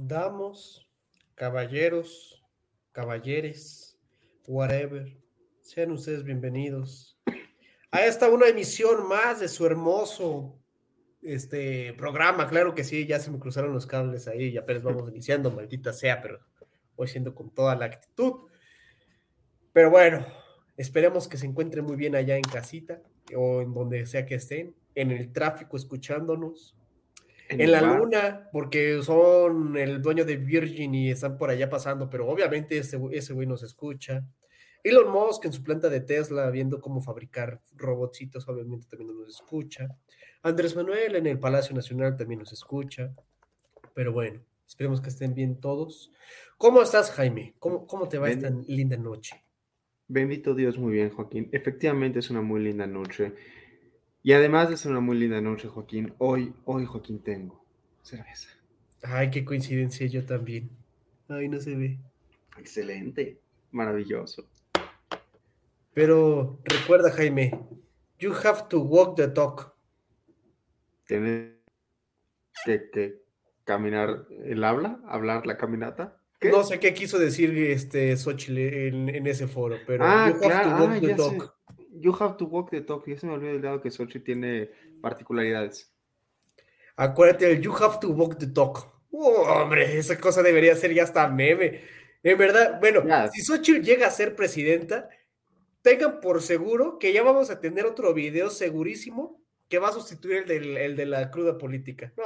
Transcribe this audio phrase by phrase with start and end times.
[0.00, 0.88] Damos,
[1.34, 2.44] caballeros,
[2.92, 3.98] caballeres,
[4.46, 5.12] whatever,
[5.60, 7.18] sean ustedes bienvenidos
[7.90, 10.56] a esta una emisión más de su hermoso
[11.20, 12.48] este programa.
[12.48, 15.92] Claro que sí, ya se me cruzaron los cables ahí, ya apenas vamos iniciando, maldita
[15.92, 16.38] sea, pero
[16.96, 18.34] voy siendo con toda la actitud.
[19.72, 20.24] Pero bueno,
[20.76, 23.02] esperemos que se encuentren muy bien allá en casita
[23.34, 26.77] o en donde sea que estén, en el tráfico escuchándonos,
[27.48, 32.28] en, la luna, porque son el dueño de Virgin y están por allá pasando, pero
[32.28, 34.24] obviamente ese, ese güey nos escucha.
[34.84, 39.88] Elon Musk en su planta de Tesla viendo cómo fabricar robotcitos, obviamente también nos escucha.
[40.42, 43.12] Andrés Manuel en el Palacio Nacional también nos escucha.
[43.94, 46.12] Pero bueno, esperemos que estén bien todos.
[46.56, 47.54] ¿Cómo estás, Jaime?
[47.58, 49.42] ¿Cómo, cómo te va esta linda noche?
[50.06, 51.48] Bendito Dios, muy bien, Joaquín.
[51.52, 53.34] Efectivamente es una muy linda noche.
[54.22, 57.64] Y además de ser una muy linda noche, Joaquín, hoy, hoy, Joaquín, tengo
[58.02, 58.48] cerveza.
[59.02, 60.70] Ay, qué coincidencia, yo también.
[61.28, 61.98] Ay, no se ve.
[62.58, 64.48] Excelente, maravilloso.
[65.94, 67.58] Pero recuerda, Jaime,
[68.18, 69.74] you have to walk the talk.
[71.06, 71.52] Tienes
[72.64, 73.22] que,
[73.64, 76.20] caminar el habla, hablar la caminata.
[76.42, 80.70] No sé qué quiso decir este Xochitl en, ese foro, pero ah, you have to
[80.70, 81.57] walk ah, the talk.
[82.00, 83.06] You have to walk the talk.
[83.06, 84.70] Ya se me olvidó el lado que Sochi tiene
[85.00, 85.92] particularidades.
[86.96, 88.98] Acuérdate el You have to walk the talk.
[89.10, 91.80] Oh, hombre, esa cosa debería ser ya hasta meme.
[92.22, 95.08] En verdad, bueno, si Xochitl llega a ser presidenta,
[95.82, 100.50] tengan por seguro que ya vamos a tener otro video segurísimo que va a sustituir
[100.50, 102.12] el, de la cruda política.
[102.16, 102.24] No,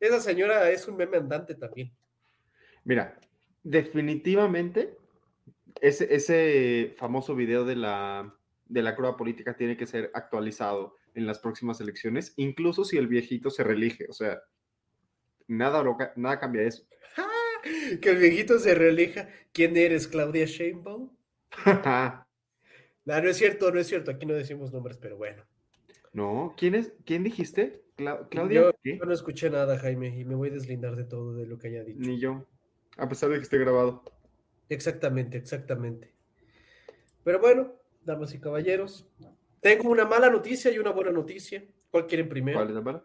[0.00, 1.92] esa señora es un meme andante también.
[2.84, 3.18] Mira,
[3.62, 4.96] definitivamente
[5.80, 8.34] ese, ese famoso video de la
[8.66, 13.06] de la cruda política tiene que ser actualizado en las próximas elecciones, incluso si el
[13.06, 14.06] viejito se reelige.
[14.08, 14.42] O sea,
[15.46, 15.84] nada,
[16.16, 16.86] nada cambia eso.
[18.00, 19.28] que el viejito se reelija.
[19.52, 21.10] ¿Quién eres, Claudia Sheinbaum?
[21.66, 24.10] no, no es cierto, no es cierto.
[24.10, 25.44] Aquí no decimos nombres, pero bueno.
[26.12, 26.92] No, ¿quién es?
[27.04, 27.82] ¿Quién dijiste?
[27.96, 28.72] Claudia.
[28.82, 31.68] Yo, no escuché nada, Jaime, y me voy a deslindar de todo de lo que
[31.68, 32.00] haya dicho.
[32.00, 32.46] Ni yo,
[32.96, 34.02] a pesar de que esté grabado.
[34.68, 36.12] Exactamente, exactamente.
[37.22, 37.72] Pero bueno,
[38.04, 39.06] damas y caballeros.
[39.60, 41.64] Tengo una mala noticia y una buena noticia.
[41.90, 42.58] ¿Cuál quieren primero?
[42.58, 43.04] ¿Cuál es la mala?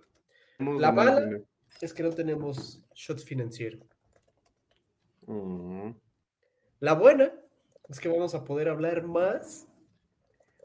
[0.60, 1.42] La mala
[1.82, 3.80] es que no tenemos shot financiero.
[5.28, 5.92] Mm.
[6.80, 7.32] La buena
[7.88, 9.68] es que vamos a poder hablar más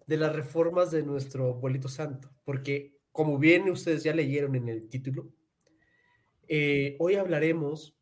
[0.06, 4.88] de las reformas de nuestro abuelito santo, porque como bien ustedes ya leyeron en el
[4.88, 5.28] título,
[6.48, 7.96] eh, hoy hablaremos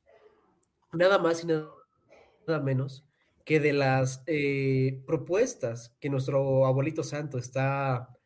[0.93, 3.05] nada más y nada menos
[3.45, 8.17] que de las eh, propuestas que nuestro abuelito santo está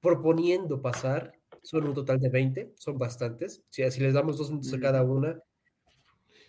[0.00, 1.32] proponiendo pasar,
[1.62, 3.62] son un total de 20, son bastantes.
[3.70, 5.40] Si, les damos dos minutos a cada una,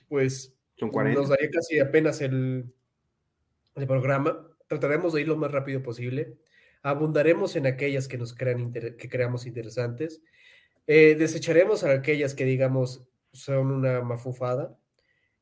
[0.08, 1.20] pues son 40.
[1.20, 2.72] nos daría casi apenas el,
[3.76, 4.48] el programa.
[4.68, 6.38] Trataremos de ir lo más rápido posible.
[6.84, 10.22] Abundaremos en aquellas que nos crean que creamos interesantes.
[10.86, 14.78] Eh, desecharemos a aquellas que digamos son una mafufada.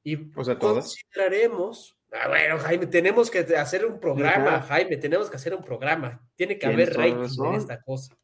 [0.03, 5.63] Y consideraremos Ah, bueno, Jaime, tenemos que hacer un programa, Jaime, tenemos que hacer un
[5.63, 6.21] programa.
[6.35, 8.15] Tiene que haber rating en esta cosa.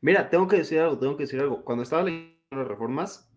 [0.00, 1.64] Mira, tengo que decir algo, tengo que decir algo.
[1.64, 3.30] Cuando estaba leyendo las reformas,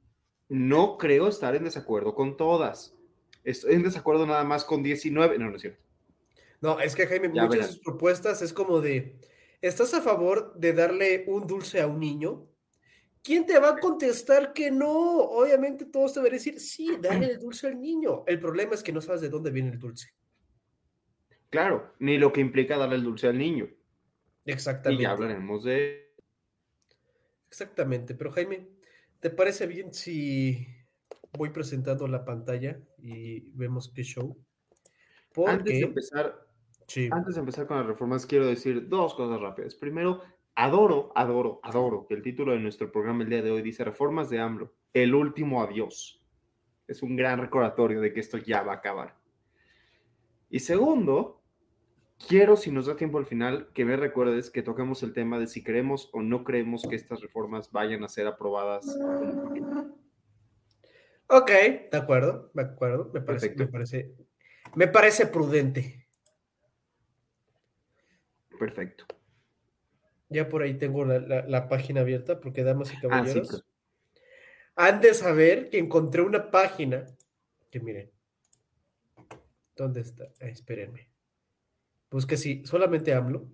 [0.50, 2.96] no creo estar en desacuerdo con todas.
[3.44, 5.38] Estoy en desacuerdo nada más con 19.
[5.38, 5.82] No, no es cierto.
[6.62, 9.18] No, es que Jaime, muchas de sus propuestas es como de,
[9.62, 12.49] ¿estás a favor de darle un dulce a un niño?
[13.22, 14.92] ¿Quién te va a contestar que no?
[14.92, 18.24] Obviamente todos te van a decir, sí, dale el dulce al niño.
[18.26, 20.14] El problema es que no sabes de dónde viene el dulce.
[21.50, 23.70] Claro, ni lo que implica darle el dulce al niño.
[24.46, 25.02] Exactamente.
[25.02, 26.16] Y ya hablaremos de...
[27.48, 28.70] Exactamente, pero Jaime,
[29.20, 30.68] ¿te parece bien si
[31.34, 34.38] voy presentando la pantalla y vemos qué show?
[35.46, 36.48] Antes de Porque, empezar,
[36.88, 39.76] sí, antes de empezar con las reformas, quiero decir dos cosas rápidas.
[39.76, 40.22] Primero,
[40.56, 44.30] adoro, adoro, adoro que el título de nuestro programa el día de hoy dice Reformas
[44.30, 46.24] de AMLO, el último adiós.
[46.88, 49.16] Es un gran recordatorio de que esto ya va a acabar.
[50.50, 51.44] Y segundo,
[52.28, 55.48] quiero, si nos da tiempo al final, que me recuerdes que toquemos el tema de
[55.48, 58.88] si creemos o no creemos que estas reformas vayan a ser aprobadas.
[61.28, 61.52] ok,
[61.92, 63.64] de acuerdo, de acuerdo, me parece, Perfecto.
[63.66, 64.16] me parece,
[64.76, 66.08] me parece prudente.
[68.58, 69.06] Perfecto.
[70.30, 73.48] Ya por ahí tengo la, la- la página abierta, porque damas y Ah, sí, caballeros,
[73.50, 73.64] pero-
[74.76, 77.08] han de saber que encontré una página
[77.70, 78.12] que miren.
[79.76, 80.26] ¿Dónde está?
[80.42, 81.10] Ah, espérenme.
[82.12, 83.48] Busque sí, solamente AMLO.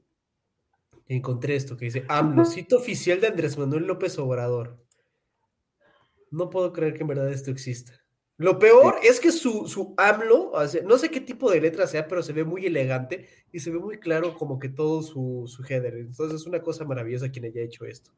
[1.07, 4.77] Y encontré esto que dice AMLO, sitio oficial de Andrés Manuel López Obrador.
[6.31, 7.93] No puedo creer que en verdad esto exista.
[8.37, 10.51] Lo peor es que su, su AMLO,
[10.83, 13.79] no sé qué tipo de letra sea, pero se ve muy elegante y se ve
[13.79, 15.95] muy claro como que todo su, su header.
[15.97, 18.11] Entonces es una cosa maravillosa quien haya hecho esto.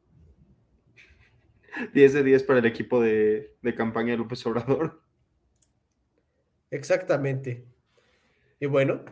[1.94, 5.00] 10 de 10 para el equipo de, de campaña de López Obrador.
[6.70, 7.64] Exactamente.
[8.58, 9.04] Y bueno,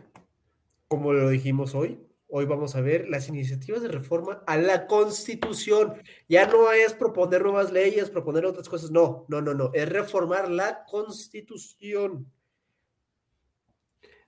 [0.89, 5.93] como lo dijimos hoy, hoy vamos a ver las iniciativas de reforma a la Constitución.
[6.27, 10.49] Ya no es proponer nuevas leyes, proponer otras cosas, no, no, no, no, es reformar
[10.49, 12.31] la Constitución.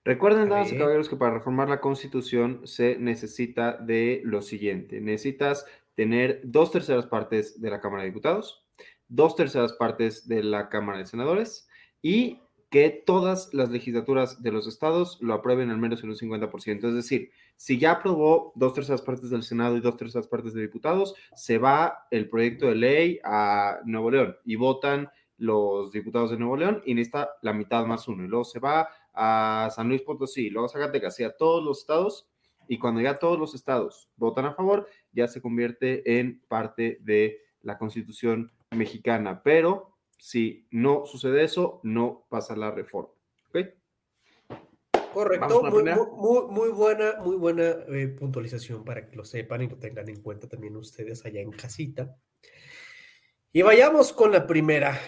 [0.05, 5.01] Recuerden, damas y caballeros, que para reformar la Constitución se necesita de lo siguiente.
[5.01, 8.65] Necesitas tener dos terceras partes de la Cámara de Diputados,
[9.07, 11.67] dos terceras partes de la Cámara de Senadores
[12.01, 16.87] y que todas las legislaturas de los estados lo aprueben al menos en un 50%.
[16.87, 20.61] Es decir, si ya aprobó dos terceras partes del Senado y dos terceras partes de
[20.61, 26.37] diputados, se va el proyecto de ley a Nuevo León y votan los diputados de
[26.37, 28.23] Nuevo León y necesita la mitad más uno.
[28.23, 31.79] Y luego se va a San Luis Potosí, luego a Zacatecas y a todos los
[31.79, 32.29] estados.
[32.67, 37.39] Y cuando ya todos los estados votan a favor, ya se convierte en parte de
[37.63, 39.41] la Constitución mexicana.
[39.41, 43.09] Pero si no sucede eso, no pasa la reforma.
[45.13, 50.21] Correcto, muy buena, muy buena eh, puntualización para que lo sepan y lo tengan en
[50.21, 52.15] cuenta también ustedes allá en casita.
[53.51, 54.99] Y vayamos con la primera.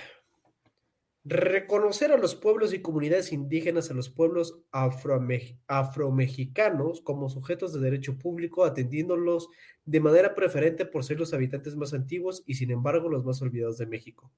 [1.23, 7.79] Reconocer a los pueblos y comunidades indígenas, a los pueblos afrome- afromexicanos como sujetos de
[7.79, 9.49] derecho público, atendiéndolos
[9.85, 13.77] de manera preferente por ser los habitantes más antiguos y sin embargo los más olvidados
[13.77, 14.31] de México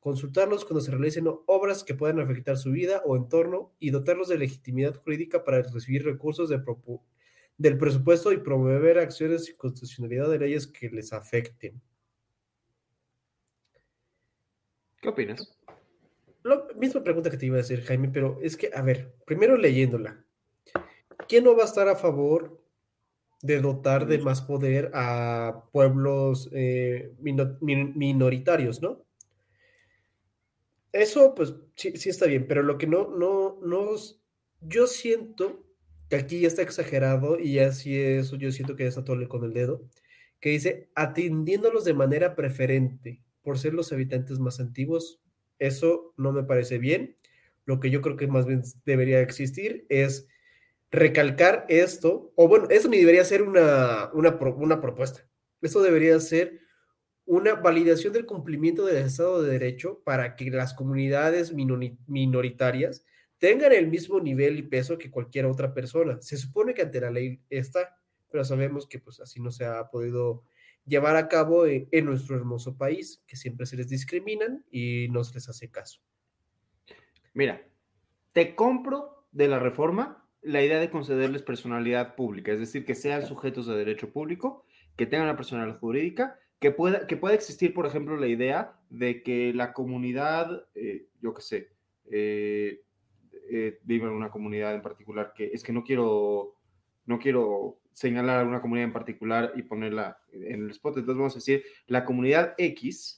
[0.00, 4.38] consultarlos cuando se realicen obras que puedan afectar su vida o entorno y dotarlos de
[4.38, 6.60] legitimidad jurídica para recibir recursos de
[7.56, 11.80] del presupuesto y promover acciones y constitucionalidad de leyes que les afecten.
[15.00, 15.56] ¿Qué opinas?
[16.44, 19.56] La misma pregunta que te iba a decir, Jaime, pero es que, a ver, primero
[19.56, 20.24] leyéndola,
[21.28, 22.62] ¿quién no va a estar a favor
[23.42, 29.04] de dotar de más poder a pueblos eh, mino- min- minoritarios, ¿no?
[30.92, 33.90] Eso, pues, sí, sí está bien, pero lo que no, no, no,
[34.60, 35.64] yo siento
[36.08, 39.44] que aquí ya está exagerado y así eso yo siento que ya está todo con
[39.44, 39.82] el dedo,
[40.40, 45.20] que dice atendiéndolos de manera preferente por ser los habitantes más antiguos.
[45.58, 47.16] Eso no me parece bien.
[47.64, 50.26] Lo que yo creo que más bien debería existir es
[50.90, 55.28] recalcar esto, o bueno, eso ni debería ser una, una, una propuesta.
[55.60, 56.60] Eso debería ser
[57.28, 63.04] una validación del cumplimiento del Estado de Derecho para que las comunidades minori- minoritarias
[63.36, 66.22] tengan el mismo nivel y peso que cualquier otra persona.
[66.22, 69.90] Se supone que ante la ley está, pero sabemos que pues así no se ha
[69.90, 70.42] podido
[70.86, 75.22] llevar a cabo en, en nuestro hermoso país, que siempre se les discriminan y no
[75.22, 76.00] se les hace caso.
[77.34, 77.62] Mira,
[78.32, 83.26] te compro de la reforma la idea de concederles personalidad pública, es decir, que sean
[83.26, 84.64] sujetos de derecho público,
[84.96, 89.22] que tengan una personalidad jurídica, que pueda, que pueda existir, por ejemplo, la idea de
[89.22, 91.68] que la comunidad, eh, yo qué sé,
[92.10, 92.82] eh,
[93.50, 96.54] eh, en una comunidad en particular, que es que no quiero,
[97.06, 101.34] no quiero señalar a una comunidad en particular y ponerla en el spot, entonces vamos
[101.34, 103.17] a decir, la comunidad X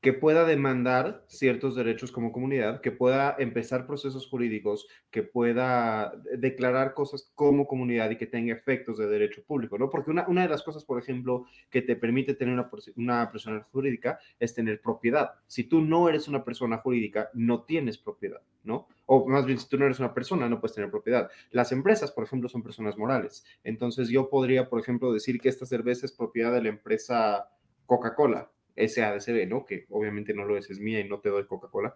[0.00, 6.94] que pueda demandar ciertos derechos como comunidad, que pueda empezar procesos jurídicos, que pueda declarar
[6.94, 9.90] cosas como comunidad y que tenga efectos de derecho público, ¿no?
[9.90, 13.62] Porque una, una de las cosas, por ejemplo, que te permite tener una, una persona
[13.70, 15.32] jurídica es tener propiedad.
[15.46, 18.88] Si tú no eres una persona jurídica, no tienes propiedad, ¿no?
[19.04, 21.30] O más bien, si tú no eres una persona, no puedes tener propiedad.
[21.50, 23.44] Las empresas, por ejemplo, son personas morales.
[23.64, 27.50] Entonces yo podría, por ejemplo, decir que esta cerveza es propiedad de la empresa
[27.84, 29.64] Coca-Cola, SADCB, ¿no?
[29.64, 31.94] Que obviamente no lo es, es mía y no te doy Coca-Cola.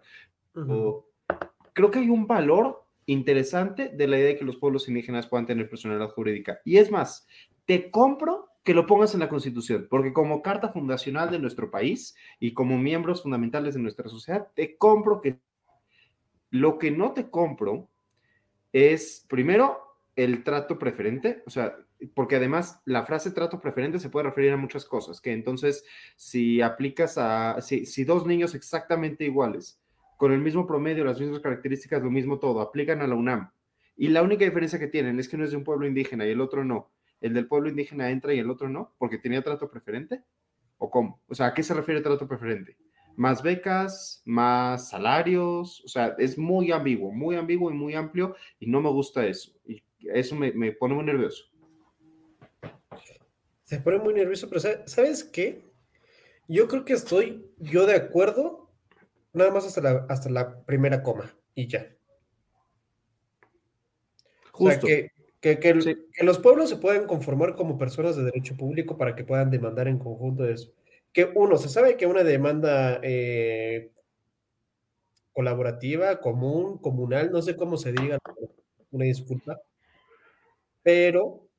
[1.73, 5.45] Creo que hay un valor interesante de la idea de que los pueblos indígenas puedan
[5.45, 6.59] tener personalidad jurídica.
[6.65, 7.27] Y es más,
[7.65, 12.15] te compro que lo pongas en la Constitución, porque como carta fundacional de nuestro país
[12.39, 15.37] y como miembros fundamentales de nuestra sociedad, te compro que
[16.49, 17.89] lo que no te compro
[18.73, 19.84] es, primero,
[20.15, 21.75] el trato preferente, o sea,
[22.13, 26.61] porque además la frase trato preferente se puede referir a muchas cosas, que entonces si
[26.61, 29.81] aplicas a, si, si dos niños exactamente iguales,
[30.17, 33.51] con el mismo promedio, las mismas características, lo mismo todo, aplican a la UNAM,
[33.97, 36.31] y la única diferencia que tienen es que uno es de un pueblo indígena y
[36.31, 36.91] el otro no,
[37.21, 40.23] el del pueblo indígena entra y el otro no, porque tenía trato preferente,
[40.77, 41.21] ¿o cómo?
[41.27, 42.77] O sea, ¿a qué se refiere trato preferente?
[43.17, 48.67] Más becas, más salarios, o sea, es muy ambiguo, muy ambiguo y muy amplio, y
[48.67, 49.53] no me gusta eso,
[50.13, 51.45] eso me, me pone muy nervioso.
[53.63, 55.63] Se pone muy nervioso, pero ¿sabes qué?
[56.47, 58.69] Yo creo que estoy yo de acuerdo,
[59.33, 61.91] nada más hasta la, hasta la primera coma y ya.
[64.51, 64.85] Justo.
[64.85, 65.09] O sea,
[65.41, 69.23] que, que, que, los pueblos se pueden conformar como personas de derecho público para que
[69.23, 70.71] puedan demandar en conjunto eso.
[71.11, 73.91] Que uno, se sabe que una demanda eh,
[75.33, 78.17] colaborativa, común, comunal, no sé cómo se diga,
[78.91, 79.59] una disculpa,
[80.85, 81.49] pero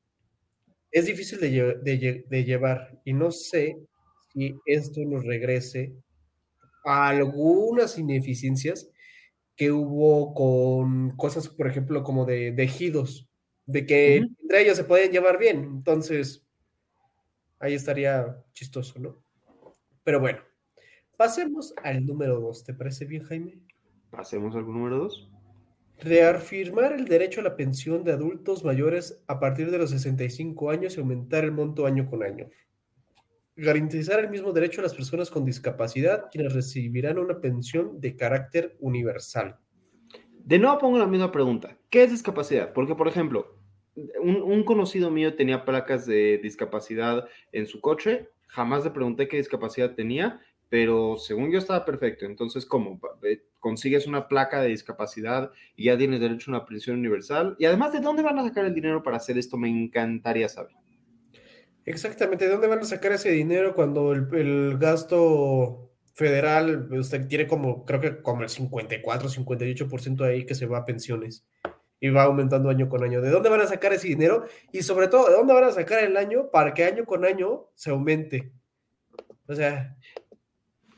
[0.92, 3.76] es difícil de, llevar y no sé
[4.32, 5.92] si esto nos regrese
[6.84, 8.88] a algunas ineficiencias
[9.56, 13.28] que hubo con cosas, por ejemplo, como de, ejidos,
[13.66, 15.64] de que entre ellos se pueden llevar bien.
[15.64, 16.46] Entonces,
[17.58, 19.18] ahí estaría chistoso, ¿no?
[20.04, 20.38] Pero bueno,
[21.16, 22.62] pasemos al número dos.
[22.62, 23.58] ¿Te parece bien, Jaime?
[24.10, 25.28] Pasemos al número dos.
[25.98, 30.96] Reafirmar el derecho a la pensión de adultos mayores a partir de los 65 años
[30.96, 32.50] y aumentar el monto año con año.
[33.56, 38.76] Garantizar el mismo derecho a las personas con discapacidad, quienes recibirán una pensión de carácter
[38.80, 39.56] universal.
[40.30, 41.78] De nuevo pongo la misma pregunta.
[41.88, 42.74] ¿Qué es discapacidad?
[42.74, 43.58] Porque, por ejemplo,
[44.20, 48.28] un, un conocido mío tenía placas de discapacidad en su coche.
[48.48, 52.26] Jamás le pregunté qué discapacidad tenía pero según yo estaba perfecto.
[52.26, 53.00] Entonces, ¿cómo?
[53.60, 57.56] Consigues una placa de discapacidad y ya tienes derecho a una pensión universal.
[57.58, 59.56] Y además, ¿de dónde van a sacar el dinero para hacer esto?
[59.56, 60.72] Me encantaría saber.
[61.84, 67.84] Exactamente, ¿de dónde van a sacar ese dinero cuando el, gasto federal usted tiene como,
[67.84, 71.46] creo que como el 54, 58% ahí que se va a pensiones
[72.00, 73.20] y va aumentando año con año?
[73.20, 74.46] ¿De dónde van a sacar ese dinero?
[74.72, 77.66] Y sobre todo, ¿de dónde van a sacar el año para que año con año
[77.76, 78.50] se aumente?
[79.46, 79.96] O sea,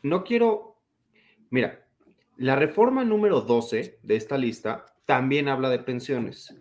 [0.02, 0.80] no quiero,
[1.50, 1.86] mira,
[2.36, 6.54] la reforma número 12 de esta lista también habla de pensiones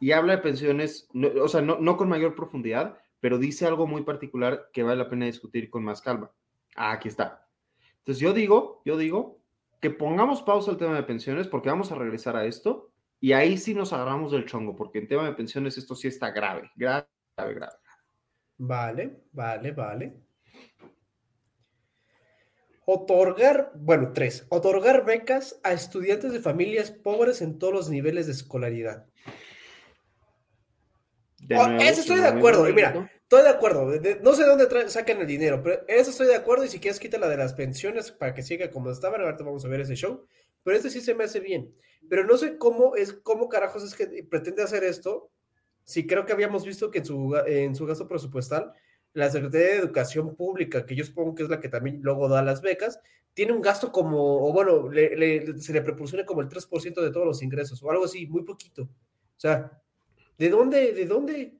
[0.00, 1.08] y habla de pensiones,
[1.40, 5.26] o sea, no, con mayor profundidad, pero dice algo muy particular que vale la pena
[5.26, 6.32] discutir con más calma.
[6.74, 7.46] Ah, aquí está.
[7.98, 9.40] Entonces yo digo, yo digo
[9.80, 13.58] que pongamos pausa al tema de pensiones porque vamos a regresar a esto y ahí
[13.58, 17.06] sí nos agarramos del chongo porque en tema de pensiones esto sí está grave, grave,
[17.36, 17.76] grave, grave.
[18.56, 20.29] Vale, vale, vale.
[22.92, 28.32] Otorgar, bueno, tres, otorgar becas a estudiantes de familias pobres en todos los niveles de
[28.32, 29.06] escolaridad.
[31.56, 33.86] Oh, eso estoy de acuerdo, mira, estoy de acuerdo,
[34.22, 36.98] no sé de dónde sacan el dinero, pero eso estoy de acuerdo y si quieres
[36.98, 39.94] quita la de las pensiones para que siga como estaban, ahorita vamos a ver ese
[39.94, 40.26] show,
[40.64, 41.72] pero este sí se me hace bien,
[42.08, 45.30] pero no sé cómo es, cómo carajos es que pretende hacer esto,
[45.84, 48.72] si creo que habíamos visto que en su, en su gasto presupuestal
[49.12, 52.42] la Secretaría de Educación Pública, que yo supongo que es la que también luego da
[52.42, 53.00] las becas,
[53.34, 57.42] tiene un gasto como, o bueno, se le proporciona como el 3% de todos los
[57.42, 58.82] ingresos, o algo así, muy poquito.
[58.82, 59.80] O sea,
[60.36, 60.92] ¿de dónde?
[60.92, 61.58] ¿De dónde?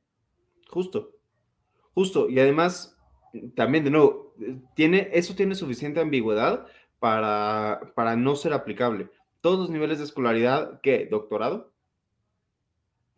[0.69, 1.17] Justo,
[1.95, 2.29] justo.
[2.29, 2.97] Y además,
[3.55, 4.35] también, de nuevo,
[4.75, 6.67] tiene, eso tiene suficiente ambigüedad
[6.99, 9.09] para, para no ser aplicable.
[9.41, 11.09] Todos los niveles de escolaridad, ¿qué?
[11.11, 11.70] ¿Doctorado?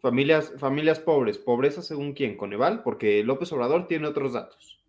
[0.03, 4.85] Familias, familias pobres, pobreza según quién, Coneval, porque López Obrador tiene otros datos.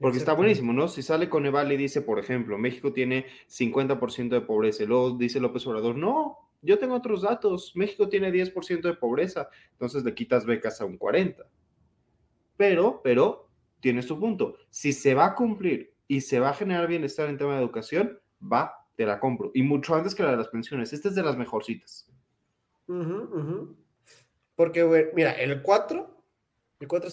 [0.00, 0.88] Porque está buenísimo, ¿no?
[0.88, 5.38] Si sale Coneval y dice, por ejemplo, México tiene 50% de pobreza, y luego dice
[5.38, 10.46] López Obrador, no, yo tengo otros datos, México tiene 10% de pobreza, entonces le quitas
[10.46, 11.44] becas a un 40%.
[12.56, 13.50] Pero, pero,
[13.80, 14.56] tiene su punto.
[14.70, 18.18] Si se va a cumplir y se va a generar bienestar en tema de educación,
[18.40, 19.50] va, te la compro.
[19.52, 20.92] Y mucho antes que la de las pensiones.
[20.94, 22.08] Esta es de las mejorcitas.
[24.56, 26.22] Porque, mira, el 4,
[26.80, 27.10] el 4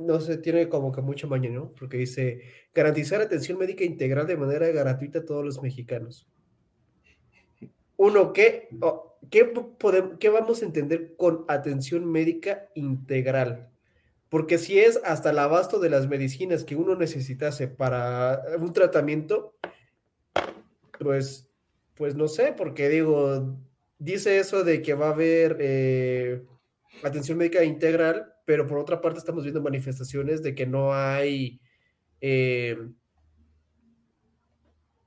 [0.00, 1.72] no se tiene como que mucho mañana, ¿no?
[1.72, 2.42] Porque dice
[2.74, 6.26] garantizar atención médica integral de manera gratuita a todos los mexicanos.
[7.96, 8.68] Uno, ¿qué,
[9.30, 13.70] qué, podemos, ¿qué vamos a entender con atención médica integral?
[14.30, 19.56] Porque si es hasta el abasto de las medicinas que uno necesitase para un tratamiento,
[20.98, 21.50] pues,
[21.94, 23.58] pues no sé, porque digo,
[24.00, 26.42] dice eso de que va a haber eh,
[27.04, 31.60] atención médica integral, pero por otra parte estamos viendo manifestaciones de que no hay
[32.20, 32.76] eh,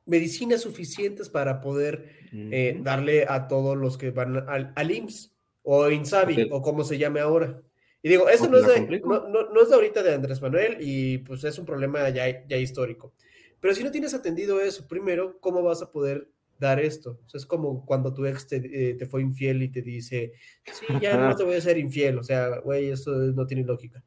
[0.05, 5.89] medicinas suficientes para poder eh, darle a todos los que van al, al IMSS o
[5.89, 7.61] INSABI o como se llame ahora.
[8.01, 9.07] Y digo, eso ¿O no es, de, complico?
[9.07, 12.45] no, no- no es de ahorita de Andrés Manuel y pues es un problema ya,
[12.45, 13.13] ya histórico.
[13.61, 16.29] Pero si no tienes atendido eso, primero, ¿cómo vas a poder
[16.63, 17.19] dar esto?
[17.23, 20.33] O sea, es como cuando tu ex te, eh, te fue infiel y te dice,
[20.65, 22.17] sí, ya no te voy a ser infiel.
[22.17, 24.03] O sea, güey, eso no tiene lógica.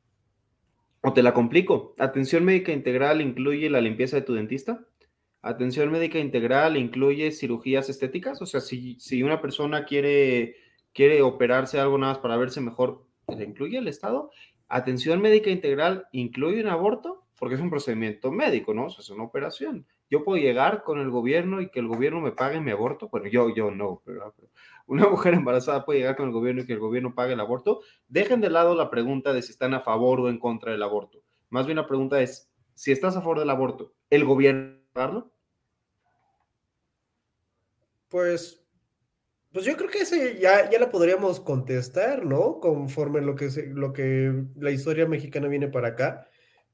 [1.03, 1.95] O te la complico.
[1.99, 4.85] Atención médica integral incluye la limpieza de tu dentista.
[5.43, 8.43] Atención médica integral incluye cirugías estéticas.
[8.43, 10.57] O sea, si, si una persona quiere,
[10.93, 14.31] quiere operarse algo nada más para verse mejor, ¿le incluye el Estado?
[14.69, 18.87] Atención médica integral incluye un aborto, porque es un procedimiento médico, ¿no?
[18.87, 19.87] O sea, es una operación.
[20.11, 23.09] Yo puedo llegar con el gobierno y que el gobierno me pague mi aborto.
[23.09, 24.49] Bueno, yo, yo no, pero pero
[24.87, 27.81] una mujer embarazada puede llegar con el gobierno y que el gobierno pague el aborto.
[28.09, 31.23] Dejen de lado la pregunta de si están a favor o en contra del aborto.
[31.51, 35.31] Más bien la pregunta es, si estás a favor del aborto, ¿el gobierno pagarlo?
[38.09, 38.63] Pues,
[39.53, 42.61] pues yo creo que ese ya, ya la podríamos contestar, ¿no?
[42.61, 46.29] Conforme lo que, se- lo que la historia mexicana viene para acá.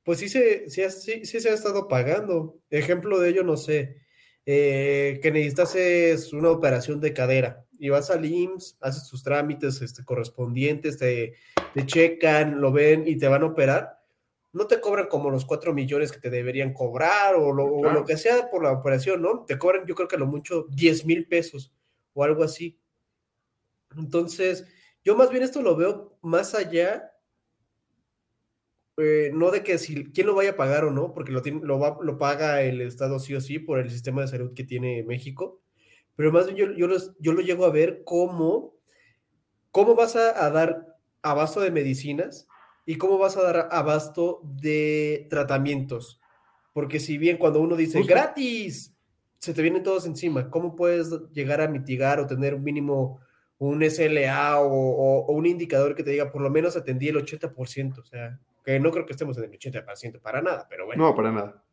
[0.05, 2.59] Pues sí se, sí, ha- sí- sí se ha estado pagando.
[2.71, 3.97] Ejemplo de ello, no sé,
[4.47, 9.81] eh, que necesitas es una operación de cadera y vas al IMSS, haces tus trámites
[9.83, 11.35] este, correspondientes, te,
[11.75, 13.99] te checan, lo ven y te van a operar.
[14.53, 18.01] No te cobran como los cuatro millones que te deberían cobrar o lo, o Claro.
[18.01, 19.45] lo que sea por la operación, ¿no?
[19.47, 21.73] Te cobran, yo creo que a lo mucho 10 mil pesos
[22.13, 22.79] o algo así.
[23.97, 24.67] Entonces,
[25.05, 27.12] yo más bien esto lo veo más allá,
[28.99, 31.61] eh, no de que si quién lo vaya a pagar o no, porque lo, tiene,
[31.65, 34.65] lo, va- lo paga el Estado sí o sí por el sistema de salud que
[34.65, 35.61] tiene México,
[36.17, 38.75] pero más bien yo, yo, los- yo lo llego a ver como,
[39.71, 42.47] cómo vas a, a dar abasto de medicinas
[42.85, 46.21] y cómo vas a dar abasto de tratamientos.
[46.73, 48.13] Porque si bien cuando uno dice Justo.
[48.13, 48.95] gratis,
[49.39, 53.21] se te vienen todos encima, ¿cómo puedes llegar a mitigar o tener un mínimo
[53.59, 57.17] un SLA o, o- o un indicador que te diga por lo menos atendí el
[57.17, 58.01] 80%?
[58.01, 61.05] O sea, que no creo que estemos en el 80% para nada, pero bueno.
[61.05, 61.65] No, para nada.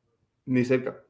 [0.46, 1.04] Ni cerca.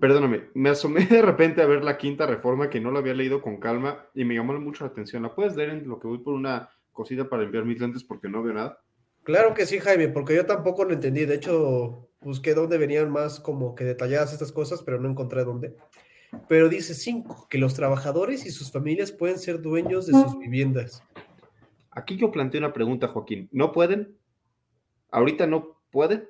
[0.00, 3.42] Perdóname, me asomé de repente a ver la quinta reforma que no la había leído
[3.42, 5.22] con calma y me llamó mucho la atención.
[5.22, 8.28] ¿La puedes leer en lo que voy por una cosita para enviar mis lentes porque
[8.28, 8.80] no veo nada?
[9.24, 11.24] Claro que sí, Jaime, porque yo tampoco lo entendí.
[11.24, 15.76] De hecho, busqué dónde venían más como que detalladas estas cosas, pero no encontré dónde.
[16.48, 21.04] Pero dice 5, que los trabajadores y sus familias pueden ser dueños de sus viviendas.
[21.92, 23.48] Aquí yo planteo una pregunta, Joaquín.
[23.52, 24.16] ¿No pueden?
[25.10, 26.28] ¿Ahorita no pueden?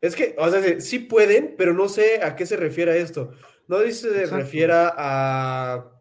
[0.00, 3.32] Es que, o sea, sí pueden, pero no sé a qué se refiere esto.
[3.68, 5.92] No dice se refiera a...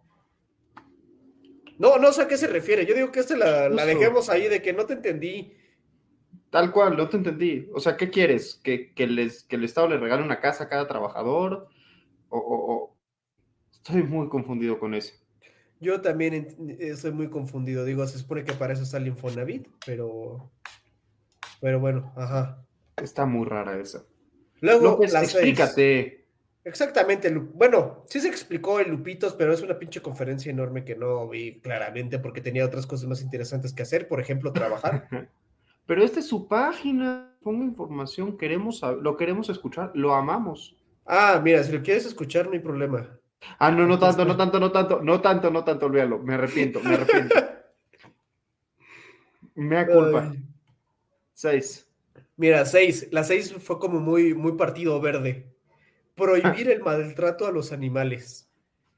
[1.80, 2.86] No, no sé a qué se refiere.
[2.86, 5.54] Yo digo que esta la, dejemos ahí de que no te entendí.
[6.50, 7.70] Tal cual, no te entendí.
[7.74, 8.60] O sea, ¿qué quieres?
[8.64, 11.68] ¿Que, que les, que el Estado le regale una casa a cada trabajador?
[12.30, 12.98] O, o- o-
[13.72, 15.14] Estoy muy confundido con eso.
[15.80, 17.86] Yo también ent- estoy muy confundido.
[17.86, 20.50] Digo, se supone que para eso está el Infonavit, pero...
[21.62, 22.64] Pero bueno, ajá.
[22.98, 24.04] Está muy rara esa.
[24.62, 26.26] Luego, López, las explícate.
[26.64, 31.26] Exactamente, bueno, sí se explicó el Lupitos, pero es una pinche conferencia enorme que no
[31.30, 35.08] vi claramente porque tenía otras cosas más interesantes que hacer, por ejemplo, trabajar.
[35.86, 37.34] Pero esta es su página.
[37.42, 38.38] Ponga información.
[38.38, 39.92] Queremos, lo queremos escuchar.
[39.94, 40.76] Lo amamos.
[41.06, 43.18] Ah, mira, si lo quieres escuchar, no hay problema.
[43.60, 46.20] Ah, no, no tanto, no tanto, no tanto, no tanto, no tanto, olvídalo.
[46.20, 47.36] Me arrepiento, me arrepiento.
[49.56, 50.30] Me da culpa.
[50.32, 50.44] Ay.
[51.34, 51.88] Seis.
[52.36, 53.08] Mira, seis.
[53.12, 55.52] La seis fue como muy, muy partido verde.
[56.16, 58.48] Prohibir el maltrato a los animales.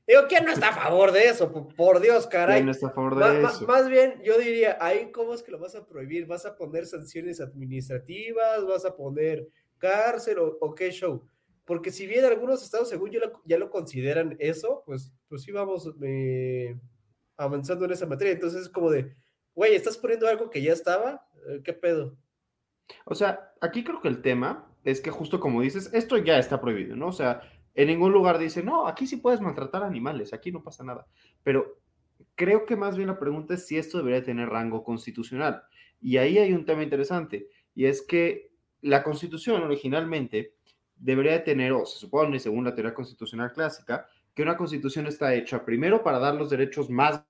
[0.07, 1.51] Digo, ¿quién no está a favor de eso?
[1.75, 2.61] Por, Dios, caray.
[2.61, 3.67] ¿Quién está a favor de eso?
[3.67, 6.25] más bien, yo diría, ahí, ¿cómo es que lo vas a prohibir?
[6.25, 8.65] ¿Vas a poner sanciones administrativas?
[8.65, 9.47] ¿Vas a poner
[9.77, 11.23] cárcel o, o qué show?
[11.69, 15.87] Porque si bien algunos estados, según yo, ya lo consideran eso, pues, pues sí vamos
[16.01, 16.75] eh,
[17.37, 18.33] avanzando en esa materia.
[18.33, 19.15] Entonces es como de,
[19.53, 21.27] güey, ¿estás poniendo algo que ya estaba?
[21.47, 22.17] Eh, ¿Qué pedo?
[23.05, 26.59] O sea, aquí creo que el tema es que justo como dices, esto ya está
[26.59, 27.09] prohibido, ¿no?
[27.09, 27.41] O sea,
[27.75, 31.05] en ningún lugar dice, no, aquí sí puedes maltratar animales, aquí no pasa nada.
[31.43, 31.77] Pero
[32.33, 35.61] creo que más bien la pregunta es si esto debería tener rango constitucional.
[36.01, 38.49] Y ahí hay un tema interesante, y es que
[38.81, 40.57] la constitución originalmente
[40.99, 45.33] debería de tener, o se supone, según la teoría constitucional clásica, que una constitución está
[45.33, 47.23] hecha primero para dar los derechos más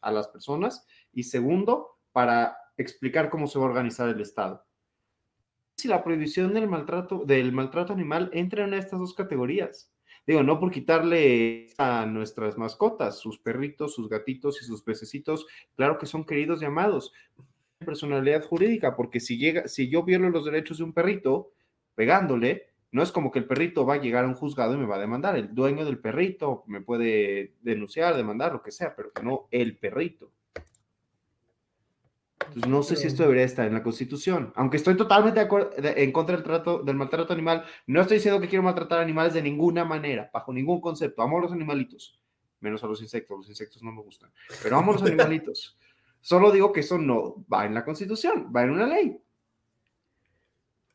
[0.00, 4.64] a las personas y segundo, para explicar cómo se va a organizar el Estado
[5.82, 9.90] si la prohibición del maltrato, del maltrato animal entra en estas dos categorías.
[10.24, 15.98] Digo, no por quitarle a nuestras mascotas, sus perritos, sus gatitos y sus pececitos, claro
[15.98, 17.12] que son queridos y amados.
[17.80, 21.50] Personalidad jurídica, porque si llega, si yo violo los derechos de un perrito
[21.96, 24.86] pegándole, no es como que el perrito va a llegar a un juzgado y me
[24.86, 25.34] va a demandar.
[25.34, 30.30] El dueño del perrito me puede denunciar, demandar, lo que sea, pero no el perrito.
[32.38, 34.52] Entonces, no sé si esto debería estar en la Constitución.
[34.56, 38.62] Aunque estoy totalmente en contra del, trato, del maltrato animal, no estoy diciendo que quiero
[38.62, 41.22] maltratar animales de ninguna manera, bajo ningún concepto.
[41.22, 42.20] Amo a los animalitos,
[42.60, 43.38] menos a los insectos.
[43.38, 44.30] Los insectos no me gustan,
[44.62, 45.78] pero amo a los animalitos.
[46.20, 49.18] Solo digo que eso no va en la Constitución, va en una ley.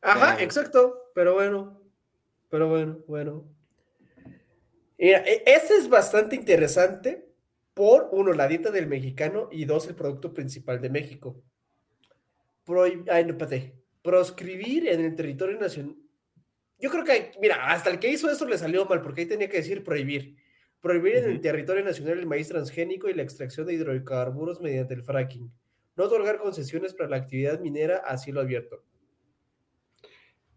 [0.00, 1.10] Ajá, exacto.
[1.12, 1.77] Pero bueno,
[2.48, 3.48] pero bueno, bueno.
[4.98, 7.28] Mira, e, ese es bastante interesante
[7.74, 11.42] por, uno, la dieta del mexicano y dos, el producto principal de México.
[13.10, 13.36] Ay, no,
[14.02, 15.96] Proscribir en el territorio nacional.
[16.78, 19.48] Yo creo que, mira, hasta el que hizo eso le salió mal, porque ahí tenía
[19.48, 20.36] que decir prohibir.
[20.80, 25.02] Prohibir en el territorio nacional el maíz transgénico y la extracción de hidrocarburos mediante el
[25.02, 25.50] fracking.
[25.96, 28.84] No otorgar concesiones para la actividad minera a cielo abierto.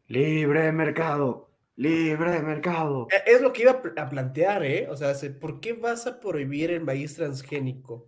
[0.08, 1.50] Libre mercado.
[1.82, 3.08] Libre de mercado.
[3.10, 4.88] E, es lo que iba a plantear, ¿eh?
[4.88, 8.08] O sea, ¿por qué vas a prohibir el maíz transgénico?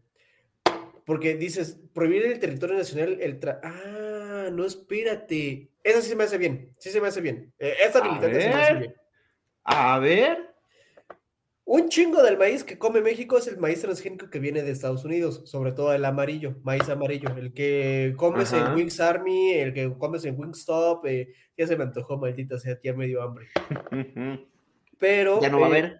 [1.08, 3.40] Porque dices, prohibir en el territorio nacional el...
[3.64, 5.72] ah, no, espérate.
[5.82, 7.52] Eso sí se me hace bien, sí se me hace bien.
[7.58, 8.96] E, esta militante se me hace bien.
[9.64, 10.53] A ver.
[11.66, 15.06] Un chingo del maíz que come México es el maíz transgénico que viene de Estados
[15.06, 19.92] Unidos, sobre todo el amarillo, maíz amarillo, el que comes en Wings Army, el que
[19.98, 23.48] comes en Wingstop, eh, ya se me antojó, maldita sea, ya me dio hambre.
[25.00, 25.40] Pero...
[25.42, 25.86] Ya no va a haber.
[25.86, 26.00] Eh,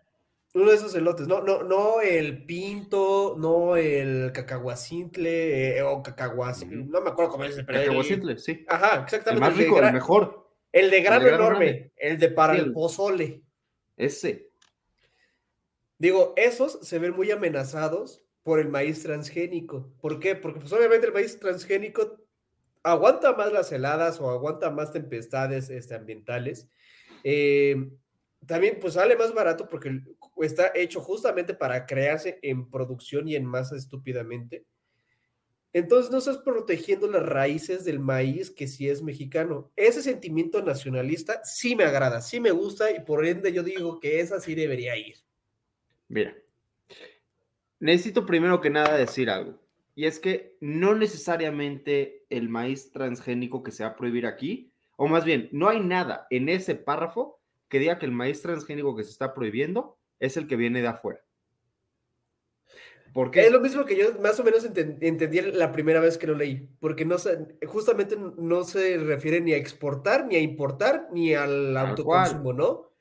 [0.56, 6.86] uno de esos elotes, no, no, no el pinto, no el cacahuacintle, eh, o cacahuacintle,
[6.86, 8.66] no me acuerdo cómo es el Cacahuacintle, sí.
[8.68, 9.48] Ajá, exactamente.
[9.48, 10.48] El más rico, el, mejor.
[10.72, 13.42] El de grano enorme, el de para el pozole.
[13.98, 14.53] Ese.
[16.04, 19.90] Digo, esos se ven muy amenazados por el maíz transgénico.
[20.02, 20.36] ¿Por qué?
[20.36, 22.20] Porque pues obviamente el maíz transgénico
[22.84, 26.68] aguanta más las heladas o aguanta más tempestades este, ambientales.
[27.24, 27.90] Eh,
[28.46, 30.02] también pues sale más barato porque
[30.42, 34.66] está hecho justamente para crearse en producción y en masa estúpidamente.
[35.72, 39.72] Entonces no estás protegiendo las raíces del maíz que sí es mexicano.
[39.78, 44.20] Ese sentimiento nacionalista sí me agrada, sí me gusta y por ende yo digo que
[44.20, 45.24] esa sí debería ir.
[46.14, 46.36] Mira,
[47.80, 49.60] necesito primero que nada decir algo.
[49.96, 55.08] Y es que no necesariamente el maíz transgénico que se va a prohibir aquí, o
[55.08, 59.04] más bien, no hay nada en ese párrafo que diga que el maíz transgénico que
[59.04, 61.22] se está prohibiendo es el que viene de afuera.
[63.12, 63.48] ¿Por qué?
[63.48, 66.70] Es lo mismo que yo más o menos entendí la primera vez que lo leí,
[66.80, 67.16] porque no
[67.66, 72.93] justamente no se refiere ni a exportar, ni a importar, ni al autoconsumo, ¿no?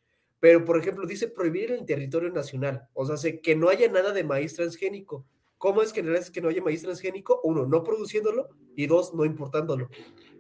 [0.43, 2.89] Pero, por ejemplo, dice prohibir en el territorio nacional.
[2.95, 5.25] O sea, que no haya nada de maíz transgénico.
[5.57, 7.41] ¿Cómo es que, es que no haya maíz transgénico?
[7.45, 9.89] Uno, no produciéndolo y dos, no importándolo.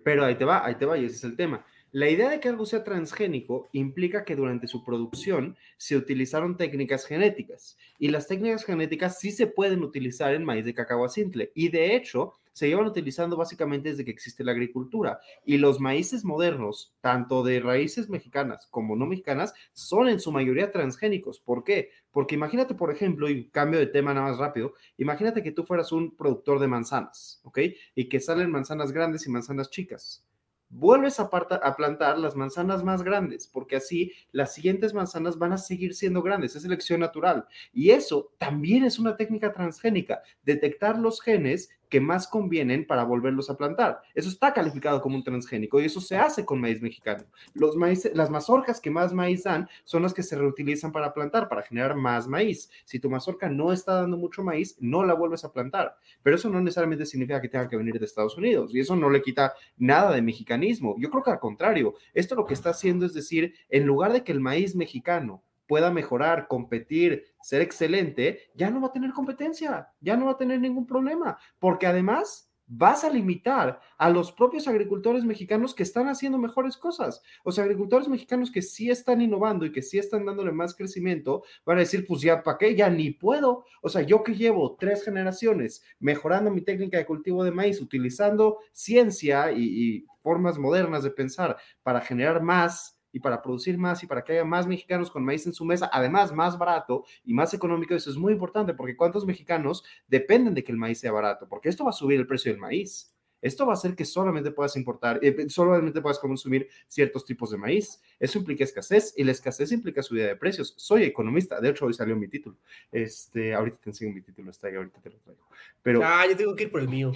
[0.02, 1.64] Pero ahí te va, ahí te va, y ese es el tema.
[1.92, 7.06] La idea de que algo sea transgénico implica que durante su producción se utilizaron técnicas
[7.06, 11.68] genéticas y las técnicas genéticas sí se pueden utilizar en maíz de cacao simple y
[11.68, 16.94] de hecho se llevan utilizando básicamente desde que existe la agricultura y los maíces modernos,
[17.00, 21.40] tanto de raíces mexicanas como no mexicanas, son en su mayoría transgénicos.
[21.40, 21.90] ¿Por qué?
[22.10, 25.92] Porque imagínate, por ejemplo, y cambio de tema nada más rápido, imagínate que tú fueras
[25.92, 27.58] un productor de manzanas, ¿ok?
[27.94, 30.24] Y que salen manzanas grandes y manzanas chicas
[30.72, 35.94] vuelves a, plantar las manzanas más grandes, porque así las siguientes manzanas van a seguir
[35.94, 37.46] siendo grandes, es selección natural.
[37.72, 43.50] Y eso también es una técnica transgénica, detectar los genes que más convienen para volverlos
[43.50, 44.00] a plantar.
[44.14, 47.22] Eso está calificado como un transgénico y eso se hace con maíz mexicano.
[47.52, 51.50] Los maíz, las mazorcas que más maíz dan son las que se reutilizan para plantar,
[51.50, 52.70] para generar más maíz.
[52.86, 55.98] Si tu mazorca no está dando mucho maíz, no la vuelves a plantar.
[56.22, 59.10] Pero eso no necesariamente significa que tenga que venir de Estados Unidos y eso no
[59.10, 60.96] le quita nada de mexicanismo.
[60.98, 64.24] Yo creo que al contrario, esto lo que está haciendo es decir, en lugar de
[64.24, 69.88] que el maíz mexicano pueda mejorar, competir, ser excelente, ya no va a tener competencia,
[70.02, 74.68] ya no va a tener ningún problema, porque además vas a limitar a los propios
[74.68, 77.22] agricultores mexicanos que están haciendo mejores cosas.
[77.42, 81.78] Los agricultores mexicanos que sí están innovando y que sí están dándole más crecimiento, van
[81.78, 82.76] a decir, pues ya, ¿para qué?
[82.76, 83.64] Ya ni puedo.
[83.80, 88.58] O sea, yo que llevo tres generaciones mejorando mi técnica de cultivo de maíz, utilizando
[88.72, 94.06] ciencia y, y formas modernas de pensar para generar más y para producir más y
[94.06, 97.52] para que haya más mexicanos con maíz en su mesa, además más barato y más
[97.54, 101.48] económico, eso es muy importante porque cuántos mexicanos dependen de que el maíz sea barato,
[101.48, 103.08] porque esto va a subir el precio del maíz.
[103.42, 107.56] Esto va a hacer que solamente puedas importar, eh, solamente puedas consumir ciertos tipos de
[107.58, 108.00] maíz.
[108.20, 110.74] Eso implica escasez y la escasez implica subida de precios.
[110.76, 112.56] Soy economista, de hecho hoy salió mi título.
[112.92, 115.42] Este, ahorita te enseño mi título, está ahí, ahorita te lo traigo.
[115.82, 117.12] Pero Ah, yo tengo que ir por el mío.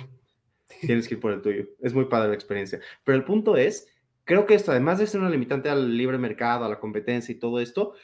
[0.81, 1.69] tienes que ir por el tuyo.
[1.81, 2.81] Es muy padre la experiencia.
[3.05, 3.87] Pero el punto es,
[4.27, 7.39] creo que esto, además de ser una limitante al libre mercado, a la competencia y
[7.39, 7.95] todo esto,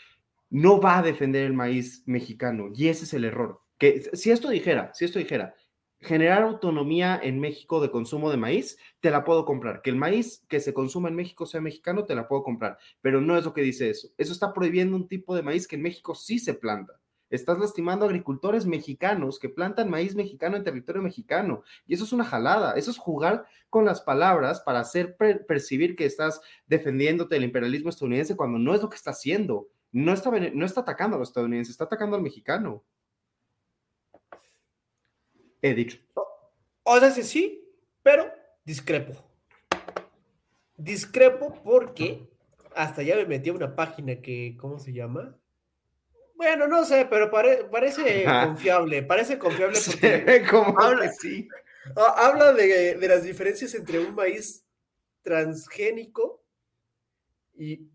[0.48, 2.70] no va a defender el maíz mexicano.
[2.74, 3.60] Y ese es el error.
[3.76, 5.54] Que si esto dijera, si esto dijera,
[6.00, 9.82] generar autonomía en México de consumo de maíz, te la puedo comprar.
[9.82, 12.78] Que el maíz que se consuma en México sea mexicano, te la puedo comprar.
[13.00, 14.08] Pero no es lo que dice eso.
[14.16, 17.01] Eso está prohibiendo un tipo de maíz que en México sí se planta.
[17.32, 21.62] Estás lastimando a agricultores mexicanos que plantan maíz mexicano en territorio mexicano.
[21.86, 22.74] Y eso es una jalada.
[22.74, 27.88] Eso es jugar con las palabras para hacer per- percibir que estás defendiéndote del imperialismo
[27.88, 29.68] estadounidense cuando no es lo que está haciendo.
[29.90, 32.84] No está, no está atacando a los estadounidenses, está atacando al mexicano.
[35.62, 35.98] He dicho.
[36.82, 37.64] O sea, sí, sí,
[38.02, 38.30] pero
[38.64, 39.14] discrepo.
[40.76, 42.28] Discrepo porque
[42.74, 45.38] hasta ya me metí a una página que, ¿cómo se llama?
[46.42, 48.48] Bueno, no sé, pero pare- parece Ajá.
[48.48, 51.48] confiable, parece confiable porque Como Habla- que sí.
[51.94, 54.64] ha- habla de, de las diferencias entre un maíz
[55.22, 56.42] transgénico
[57.54, 57.88] y,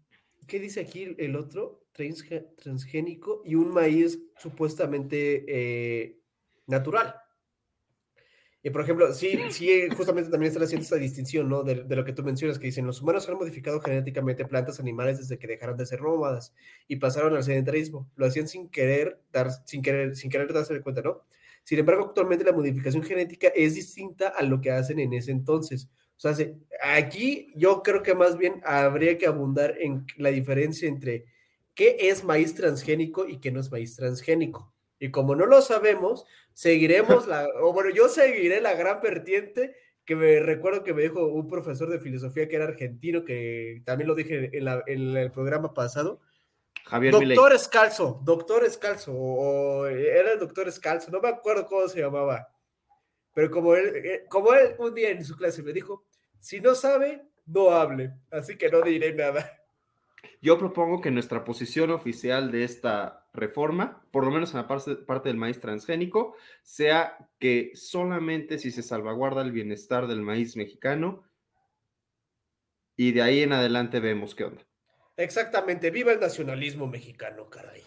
[0.47, 1.83] ¿qué dice aquí el otro?
[1.93, 6.19] Transge- transgénico y un maíz supuestamente eh,
[6.67, 7.15] natural.
[8.63, 11.63] Y por ejemplo, sí, sí, justamente también están haciendo esta distinción, ¿no?
[11.63, 15.19] De, de lo que tú mencionas, que dicen, los humanos han modificado genéticamente plantas, animales
[15.19, 16.53] desde que dejaron de ser nómadas
[16.87, 18.09] y pasaron al sedentarismo.
[18.15, 21.23] Lo hacían sin querer, dar, sin querer, sin querer darse cuenta, ¿no?
[21.63, 25.89] Sin embargo, actualmente la modificación genética es distinta a lo que hacen en ese entonces.
[26.17, 30.87] O sea, se- aquí yo creo que más bien habría que abundar en la diferencia
[30.87, 31.25] entre
[31.75, 34.73] qué es maíz transgénico y qué no es maíz transgénico.
[34.99, 40.15] Y como no lo sabemos, seguiremos la, o bueno, yo seguiré la gran vertiente que
[40.15, 44.15] me recuerdo que me dijo un profesor de filosofía que era argentino, que también lo
[44.15, 46.21] dije en, la- en el programa pasado.
[46.85, 47.11] Javier.
[47.11, 51.99] Doctor Escalzo, doctor Escalzo, o, o era el doctor Escalzo, no me acuerdo cómo se
[51.99, 52.47] llamaba.
[53.33, 56.05] Pero como él, eh, como él un día en su clase me dijo,
[56.39, 59.61] si no sabe, no hable, así que no diré nada.
[60.41, 64.95] Yo propongo que nuestra posición oficial de esta reforma, por lo menos en la parte,
[64.95, 71.23] parte del maíz transgénico, sea que solamente si se salvaguarda el bienestar del maíz mexicano
[72.95, 74.63] y de ahí en adelante vemos qué onda.
[75.15, 77.83] Exactamente, viva el nacionalismo mexicano, caray.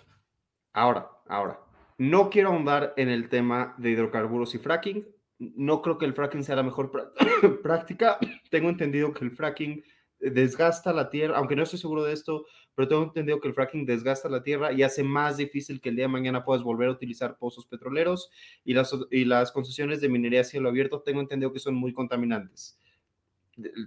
[0.72, 1.60] Ahora, ahora,
[1.98, 5.06] no quiero ahondar en el tema de hidrocarburos y fracking.
[5.38, 7.12] No creo que el fracking sea la mejor prá-
[7.62, 8.18] práctica.
[8.50, 9.82] Tengo entendido que el fracking
[10.18, 12.46] desgasta la tierra, aunque no estoy seguro de esto,
[12.80, 15.96] pero tengo entendido que el fracking desgasta la tierra y hace más difícil que el
[15.96, 18.30] día de mañana puedas volver a utilizar pozos petroleros
[18.64, 21.92] y las, y las concesiones de minería a cielo abierto, tengo entendido que son muy
[21.92, 22.78] contaminantes.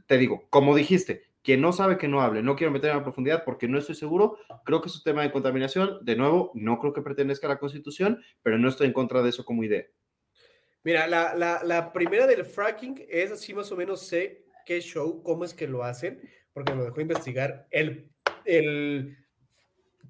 [0.06, 3.44] Te digo, como dijiste, quien no sabe que no hable, no quiero meterme a profundidad
[3.44, 6.94] porque no estoy seguro, creo que es un tema de contaminación, de nuevo, no creo
[6.94, 9.86] que pertenezca a la Constitución, pero no estoy en contra de eso como idea.
[10.84, 15.24] Mira, la, la, la primera del fracking es así más o menos sé qué show,
[15.24, 16.22] cómo es que lo hacen,
[16.54, 18.12] porque me dejó investigar el,
[18.46, 19.18] el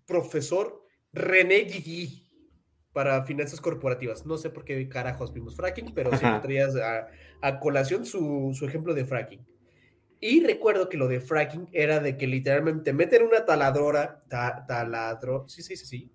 [0.06, 2.28] profesor René Guigui
[2.91, 4.26] para finanzas corporativas.
[4.26, 7.08] No sé por qué carajos vimos fracking, pero siempre traías a,
[7.41, 9.46] a colación su, su ejemplo de fracking.
[10.19, 15.46] Y recuerdo que lo de fracking era de que literalmente meten una taladora, ta- taladro,
[15.50, 16.10] sí, sí, sí, sí,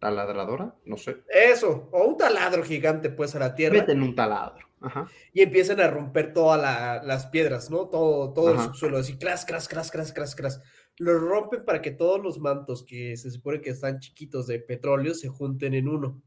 [0.00, 0.74] ¿Taladradora?
[0.84, 1.16] No sé.
[1.28, 4.66] eso, o un taladro gigante pues a la tierra Meten un taladro.
[4.80, 5.08] Ajá.
[5.32, 7.88] y empiezan a romper todas la- las piedras, ¿no?
[7.88, 10.62] Todo, todo el subsuelo, así, cras, cras, cras, cras, cras, cras.
[10.98, 15.14] Lo rompen para que todos los mantos que se supone que están chiquitos de petróleo
[15.14, 16.22] se junten en uno.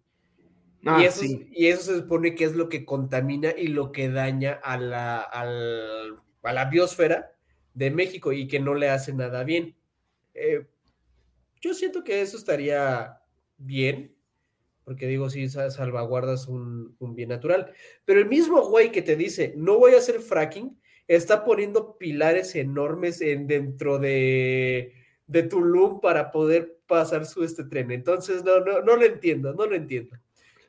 [0.86, 1.48] Ah, y, eso, sí.
[1.52, 5.22] y eso se supone que es lo que contamina y lo que daña a la,
[5.22, 7.34] al- a la biosfera
[7.74, 9.76] de México y que no le hace nada bien.
[10.34, 10.66] Eh,
[11.62, 13.20] yo siento que eso estaría
[13.58, 14.16] bien,
[14.84, 17.72] porque digo, sí, sa- salvaguardas un, un bien natural.
[18.06, 20.81] Pero el mismo güey que te dice, no voy a hacer fracking,
[21.16, 24.94] está poniendo pilares enormes en, dentro de,
[25.28, 27.92] de Tulum para poder pasar su este tren.
[27.92, 30.18] Entonces, no, no, no lo entiendo, no lo entiendo.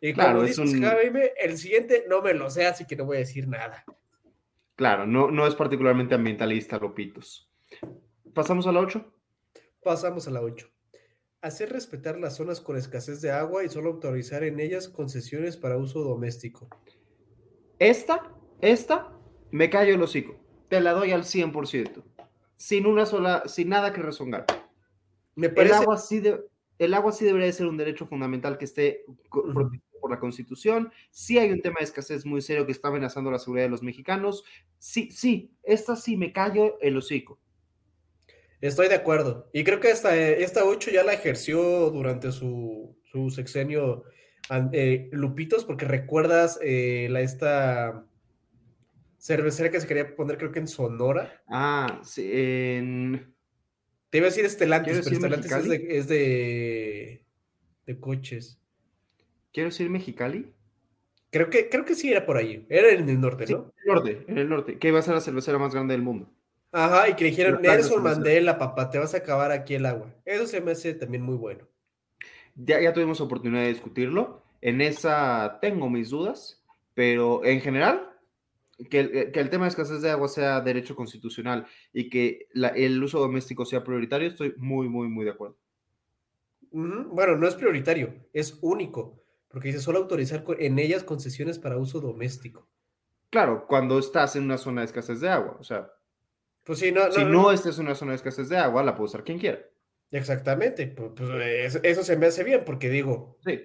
[0.00, 2.96] Y Claro, como es dices, un- Jaime, el siguiente no me lo sé, así que
[2.96, 3.84] no voy a decir nada.
[4.74, 7.48] Claro, no, no es particularmente ambientalista, Lopitos.
[8.34, 9.04] ¿Pasamos a la 8?
[9.82, 10.68] Pasamos a la 8.
[11.40, 15.76] Hacer respetar las zonas con escasez de agua y solo autorizar en ellas concesiones para
[15.76, 16.68] uso doméstico.
[17.78, 19.12] Esta, esta,
[19.52, 20.34] me callo el hocico.
[20.68, 22.02] Te la doy al 100%.
[22.56, 24.46] Sin una sola, sin nada que rezongar.
[25.34, 26.40] Me El parece, agua, sí de-
[26.78, 30.90] el agua sí debería de ser un derecho fundamental que esté protegido por la Constitución,
[31.10, 33.82] sí hay un tema de escasez muy serio que está amenazando la seguridad de los
[33.84, 34.42] mexicanos,
[34.78, 37.38] sí, sí, esta sí me callo el hocico.
[38.60, 39.48] Estoy de acuerdo.
[39.52, 44.04] Y creo que esta, esta 8 ya la ejerció durante su, su sexenio
[44.72, 48.04] eh, Lupitos, porque recuerdas eh, la esta
[49.22, 51.42] cervecera que se quería poner, creo que en Sonora.
[51.46, 53.32] Ah, sí, en...
[54.10, 57.24] Te iba a decir Estelantis, pero decir Estelantis es, de, es de,
[57.86, 58.60] de coches.
[59.52, 60.52] Quiero decir Mexicali.
[61.30, 62.66] Creo que, creo que sí era por ahí.
[62.68, 63.72] Era en el norte, Sí, ¿no?
[63.76, 66.02] en el norte, en el norte, que iba a ser la cervecera más grande del
[66.02, 66.28] mundo.
[66.72, 68.02] Ajá, y que dijeron, Nelson.
[68.02, 70.12] Mandela, papá, te vas a acabar aquí el agua.
[70.24, 71.68] Eso se me hace también muy bueno.
[72.56, 74.42] Ya, ya tuvimos oportunidad de discutirlo.
[74.60, 76.62] En esa tengo mis dudas,
[76.94, 78.11] pero en general,
[78.90, 82.68] que el, que el tema de escasez de agua sea derecho constitucional y que la-
[82.68, 85.56] el uso doméstico sea prioritario, estoy muy, muy, muy de acuerdo.
[86.72, 92.00] Bueno, no es prioritario, es único, porque dice solo autorizar en ellas concesiones para uso
[92.00, 92.68] doméstico.
[93.30, 95.90] Claro, cuando estás en una zona de escasez de agua, o sea,
[96.64, 98.82] Pues sí, no, no, si no, no estás en una zona de escasez de agua,
[98.82, 99.60] la puede usar quien quiera.
[100.10, 103.60] Exactamente, pu- pues, eso se me hace bien, porque digo, Sí,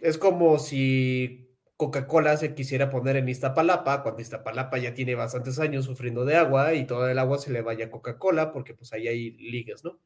[0.00, 1.41] es como si
[1.82, 6.74] Coca-Cola se quisiera poner en Iztapalapa, cuando Iztapalapa ya tiene bastantes años sufriendo de agua
[6.74, 9.98] y todo el agua se le vaya a Coca-Cola, porque pues ahí hay ligas, ¿no?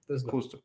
[0.00, 0.32] Entonces, no.
[0.32, 0.64] justo.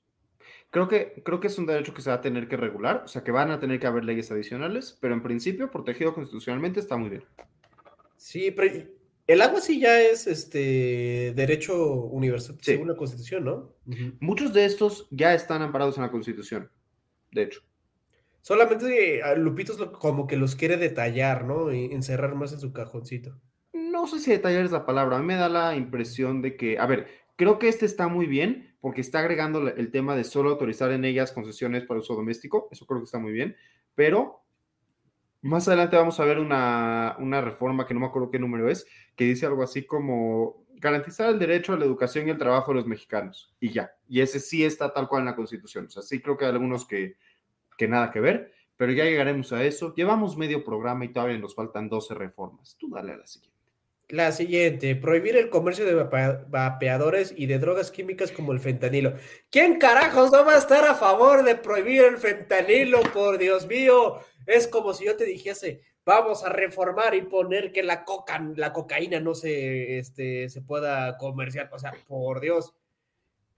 [0.71, 3.07] Creo que, creo que es un derecho que se va a tener que regular, o
[3.07, 6.97] sea, que van a tener que haber leyes adicionales, pero en principio, protegido constitucionalmente, está
[6.97, 7.23] muy bien.
[8.15, 8.89] Sí, pero
[9.27, 12.71] el agua sí ya es este derecho universal Sí.
[12.71, 13.75] según la Constitución, ¿no?
[14.19, 16.71] Muchos de estos ya están amparados en la Constitución,
[17.31, 17.61] de hecho.
[18.47, 21.73] Solamente Lupitos como que los quiere detallar, ¿no?
[21.73, 23.37] Y encerrar más en su cajoncito.
[23.73, 26.79] No sé si detallar es la palabra, a mí me da la impresión de que,
[26.79, 30.51] a ver, creo que este está muy bien porque está agregando el tema de solo
[30.51, 33.57] autorizar en ellas concesiones para uso doméstico, eso creo que está muy bien,
[33.95, 34.45] pero
[35.41, 38.87] más adelante vamos a ver una, una reforma que no me acuerdo qué número es,
[39.17, 42.75] que dice algo así como garantizar el derecho a la educación y el trabajo de
[42.77, 46.01] los mexicanos, y ya, y ese sí está tal cual en la Constitución, o sea,
[46.01, 47.17] sí creo que hay algunos que,
[47.77, 51.55] que nada que ver, pero ya llegaremos a eso, llevamos medio programa y todavía nos
[51.55, 53.57] faltan 12 reformas, tú dale a la siguiente.
[54.09, 59.15] La siguiente, prohibir el comercio de vapeadores y de drogas químicas como el fentanilo.
[59.49, 63.01] ¿Quién carajos no va a estar a favor de prohibir el fentanilo?
[63.13, 67.83] Por Dios mío, es como si yo te dijese, vamos a reformar y poner que
[67.83, 71.69] la coca, la cocaína no se, este, se pueda comerciar.
[71.73, 72.73] O sea, por Dios.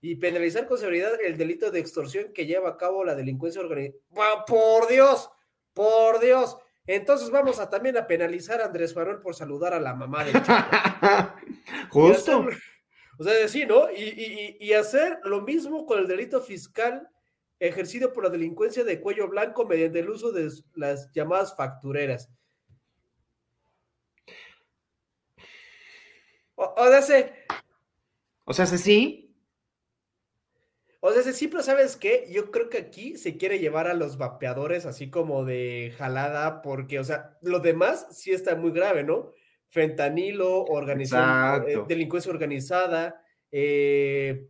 [0.02, 4.46] Y penalizar con severidad el delito de extorsión que lleva a cabo la delincuencia organizada.
[4.48, 5.30] Por Dios,
[5.74, 6.58] por Dios.
[6.88, 10.34] Entonces vamos a también a penalizar a Andrés Manuel por saludar a la mamá del
[10.36, 10.54] chico.
[11.92, 12.40] Justo.
[12.44, 12.60] hacer-
[13.20, 13.92] o sea, sí, ¿no?
[13.92, 17.10] Y, y- y- hacer lo mismo con el delito fiscal
[17.60, 22.30] ejercido por la delincuencia de cuello blanco mediante el uso de las llamadas factureras.
[26.56, 27.34] O, o sea, se-
[28.46, 29.29] O sea, sí,
[31.02, 32.28] o sea, se- sí, pero ¿sabes qué?
[32.32, 37.00] Yo creo que aquí se quiere llevar a los vapeadores así como de jalada, porque,
[37.00, 39.32] o sea, lo demás sí está muy grave, ¿no?
[39.70, 44.48] Fentanilo, organización, eh, delincuencia organizada, eh,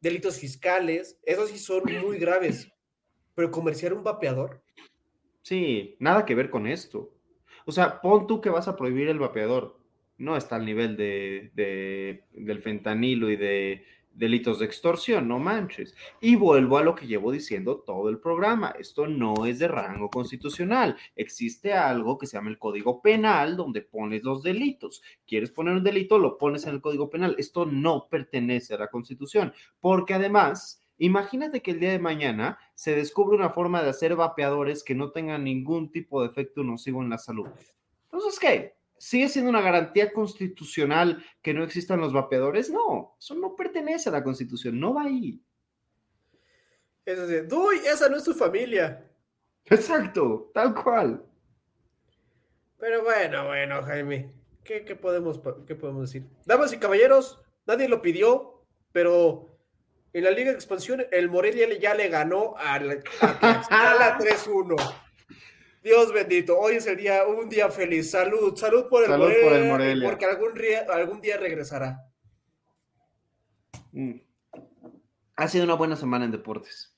[0.00, 2.68] delitos fiscales, esos sí son muy graves.
[3.34, 4.62] Pero comerciar un vapeador,
[5.42, 7.12] Sí, nada que ver con esto.
[7.66, 9.78] O sea, pon tú que vas a prohibir el vapeador.
[10.16, 13.84] No está al nivel de, de- del fentanilo y de
[14.14, 15.94] delitos de extorsión, no manches.
[16.20, 18.74] Y vuelvo a lo que llevo diciendo todo el programa.
[18.78, 20.96] Esto no es de rango constitucional.
[21.16, 25.02] Existe algo que se llama el Código Penal donde pones los delitos.
[25.26, 27.34] Quieres poner un delito, lo pones en el Código Penal.
[27.38, 29.52] Esto no pertenece a la Constitución.
[29.80, 34.84] Porque además, imagínate que el día de mañana se descubre una forma de hacer vapeadores
[34.84, 37.48] que no tengan ningún tipo de efecto nocivo en la salud.
[38.04, 38.83] Entonces, ¿qué?
[39.04, 42.70] ¿Sigue siendo una garantía constitucional que no existan los vapeadores?
[42.70, 45.42] No, eso no pertenece a la Constitución, no va ahí.
[47.04, 47.80] es decir, ¡Uy!
[47.84, 49.06] Esa no es tu familia.
[49.66, 51.22] Exacto, tal cual.
[52.78, 54.32] Pero bueno, bueno, Jaime,
[54.64, 56.26] ¿qué, qué podemos, qué podemos decir?
[56.46, 59.58] Damas y caballeros, nadie lo pidió, pero
[60.14, 65.03] en la Liga de Expansión el Morelia ya le ganó a la a Tlaxcala 3-1.
[65.84, 68.10] Dios bendito, hoy es el día, un día feliz.
[68.10, 70.08] Salud, salud por el, Salud Morelia, por el Morelia.
[70.08, 72.10] porque algún día, algún día regresará.
[73.92, 74.14] Mm.
[75.36, 76.96] Ha sido una buena semana en deportes.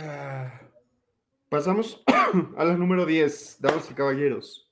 [0.00, 0.60] Ah,
[1.48, 2.02] Pasamos
[2.56, 4.68] a la número 10, damas y caballeros.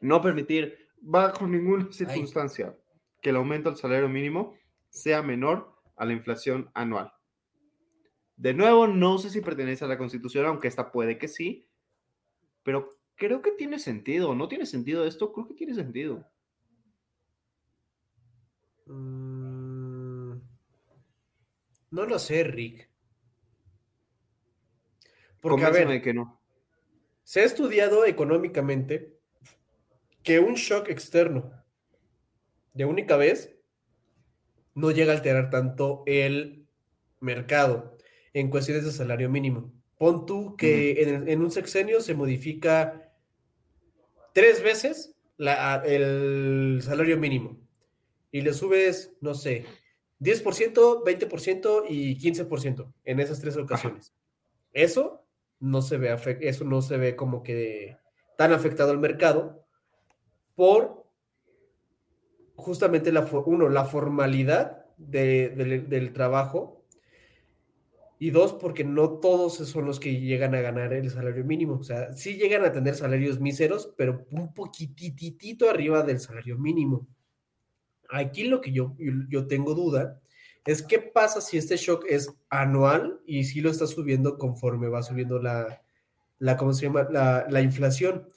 [0.00, 2.76] No permitir, bajo ninguna circunstancia,
[3.22, 4.56] que el aumento del salario mínimo
[4.88, 7.12] sea menor a la inflación anual.
[8.36, 11.66] De nuevo, no sé si pertenece a la Constitución, aunque esta puede que sí,
[12.62, 14.34] pero creo que tiene sentido.
[14.34, 15.32] ¿No tiene sentido esto?
[15.32, 16.28] Creo que tiene sentido.
[18.86, 20.32] Mm,
[21.90, 22.90] no lo sé, Rick.
[25.40, 26.40] Porque, a ver, que no.
[27.24, 29.18] se ha estudiado económicamente
[30.22, 31.52] que un shock externo
[32.74, 33.56] de única vez
[34.74, 36.66] no llega a alterar tanto el
[37.20, 37.95] mercado
[38.38, 39.72] en cuestiones de salario mínimo.
[39.98, 43.10] Pon tú que en, un sexenio se modifica
[44.34, 47.56] tres veces la- el salario mínimo
[48.30, 49.64] y le subes, no sé,
[50.18, 54.12] 10%, 20% y 15% en esas tres ocasiones.
[54.74, 55.24] Eso
[55.58, 57.96] no se ve, eso no se ve como que
[58.36, 59.64] tan afectado al mercado
[60.54, 61.06] por
[62.56, 66.75] justamente la, uno, la formalidad de- del- del trabajo
[68.18, 71.74] y dos, porque no todos son los que llegan a ganar el salario mínimo.
[71.74, 77.06] O sea, sí llegan a tener salarios míseros, pero un poquititito arriba del salario mínimo.
[78.08, 78.94] Aquí lo que yo,
[79.28, 80.18] yo tengo duda
[80.64, 85.02] es qué pasa si este shock es anual y si lo está subiendo conforme va
[85.02, 85.82] subiendo la,
[86.38, 87.06] la ¿cómo se llama?
[87.10, 88.28] La, la inflación.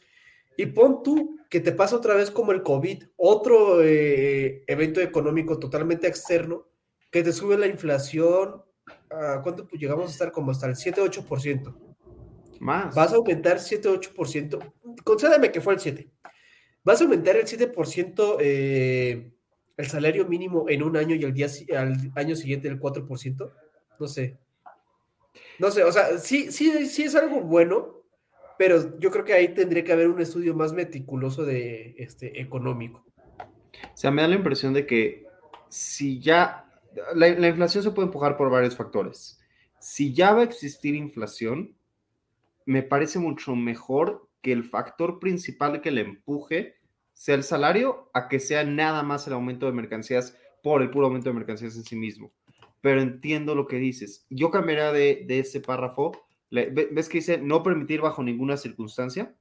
[0.58, 5.58] Y pon tú que te pasa otra vez como el COVID, otro eh, evento económico
[5.58, 6.68] totalmente externo,
[7.10, 8.62] que te sube la inflación,
[9.12, 10.32] ¿a ¿cuánto pues llegamos a estar?
[10.32, 11.76] Como hasta el 7-8%.
[12.60, 12.94] Más.
[12.94, 16.10] Vas a aumentar 7-8%, concédeme que fue el 7.
[16.84, 19.32] Vas a aumentar el 7% eh,
[19.78, 21.48] el salario mínimo en un año y al, día,
[21.78, 23.52] al año siguiente el 4%.
[23.98, 24.38] No sé.
[25.58, 28.04] No sé, o sea, sí, sí, sí es algo bueno,
[28.58, 33.06] pero yo creo que ahí tendría que haber un estudio más meticuloso de este económico.
[33.18, 35.26] O sea, me da la impresión de que
[35.70, 36.69] si ya
[37.16, 39.40] la, la inflación se puede empujar por varios factores.
[39.80, 41.76] Si ya va a existir inflación,
[42.66, 46.76] me parece mucho mejor que el factor principal que le empuje
[47.14, 51.08] sea el salario a que sea nada más el aumento de mercancías por el puro
[51.08, 52.32] aumento de mercancías en sí mismo.
[52.82, 54.26] Pero entiendo lo que dices.
[54.30, 56.12] Yo cambiaría de, de ese párrafo.
[56.50, 59.36] ¿Ves que dice no permitir bajo ninguna circunstancia?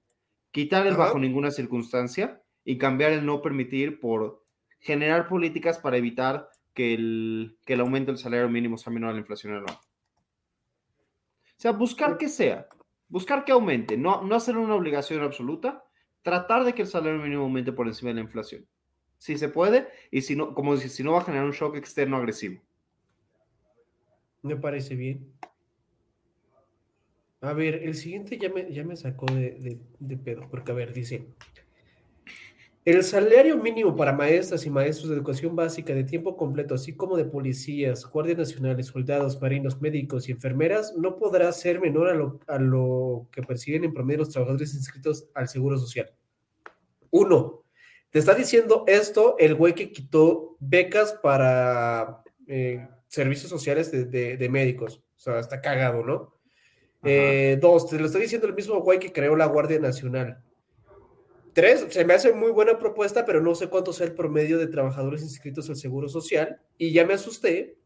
[0.50, 1.04] Quitar el Ajá.
[1.04, 4.44] bajo ninguna circunstancia y cambiar el no permitir por
[4.80, 9.12] generar políticas para evitar que el, que el aumento del salario mínimo sea menor a
[9.14, 9.74] la inflación anual.
[9.74, 12.68] O sea, buscar que sea,
[13.08, 15.84] buscar que aumente, no, no hacer una obligación absoluta,
[16.22, 18.64] tratar de que el salario mínimo aumente por encima de la inflación.
[19.18, 21.74] Si se puede, y si no, como dice, si no va a generar un shock
[21.74, 22.62] externo agresivo.
[24.42, 25.32] Me parece bien.
[27.40, 30.76] A ver, el siguiente ya me, ya me sacó de, de- de pedo, porque a
[30.76, 31.26] ver, dice,
[32.90, 37.16] el salario mínimo para maestras y maestros de educación básica de tiempo completo, así como
[37.16, 42.40] de policías, guardias nacionales, soldados, marinos, médicos y enfermeras, no podrá ser menor a lo,
[42.46, 46.10] a lo que perciben en promedio los trabajadores inscritos al Seguro Social.
[47.10, 47.64] Uno,
[48.10, 54.36] te está diciendo esto el güey que quitó becas para eh, servicios sociales de, de-
[54.36, 55.02] de médicos.
[55.16, 56.34] O sea, está cagado, ¿no?
[57.04, 60.42] Eh, dos, te lo está diciendo el mismo güey que creó la Guardia Nacional.
[61.52, 64.66] Tres, se me hace muy buena propuesta, pero no sé cuánto sea el promedio de
[64.66, 66.60] trabajadores inscritos al Seguro Social.
[66.76, 67.78] Y ya me asusté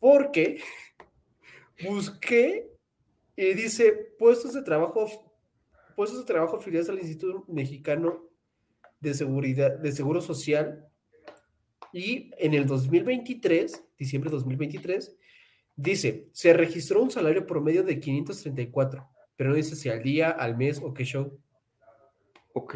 [0.00, 0.60] porque
[1.84, 2.70] busqué
[3.36, 5.06] y dice puestos de trabajo,
[5.94, 8.24] puestos de trabajo afiliados al Instituto Mexicano
[9.00, 10.88] de Seguridad, de Seguro Social.
[11.92, 15.16] Y en el 2023, diciembre de 2023,
[15.76, 20.56] dice, se registró un salario promedio de 534, pero no dice si al día, al
[20.56, 21.38] mes o qué show.
[22.58, 22.74] Ok.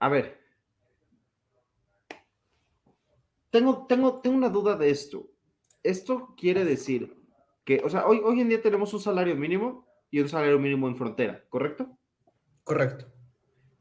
[0.00, 0.38] A ver.
[3.50, 5.30] Tengo, tengo, tengo una duda de esto.
[5.82, 7.16] Esto quiere decir
[7.64, 10.86] que, o sea, hoy, hoy en día tenemos un salario mínimo y un salario mínimo
[10.86, 11.96] en frontera, ¿correcto?
[12.64, 13.06] Correcto.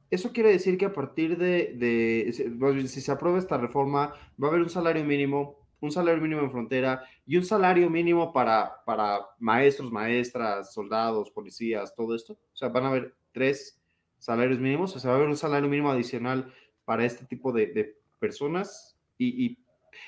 [0.09, 4.51] Eso quiere decir que a partir de, de- si- se aprueba esta reforma, va a
[4.51, 9.19] haber un salario mínimo, un salario mínimo en frontera y un salario mínimo para, para
[9.39, 12.33] maestros, maestras, soldados, policías, todo esto.
[12.33, 13.80] O sea, van a haber tres
[14.21, 16.53] salarios mínimos, o sea, va a haber un salario mínimo adicional
[16.85, 18.95] para este tipo de, de personas.
[19.17, 19.57] Y, y,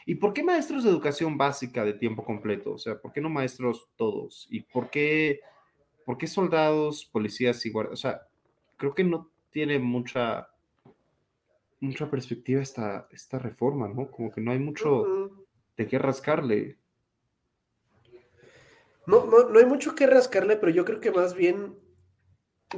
[0.05, 2.73] ¿Y por qué maestros de educación básica de tiempo completo?
[2.73, 4.47] O sea, ¿por qué no maestros todos?
[4.51, 5.41] ¿Y por qué,
[6.05, 7.93] por qué soldados, policías y guardias?
[7.93, 8.27] O sea,
[8.77, 10.47] creo que no tiene mucha
[11.79, 14.09] mucha perspectiva esta, esta reforma, ¿no?
[14.09, 15.31] Como que no hay mucho
[15.75, 16.77] de qué rascarle.
[19.05, 21.75] No, no, no hay mucho que rascarle, pero yo creo que más bien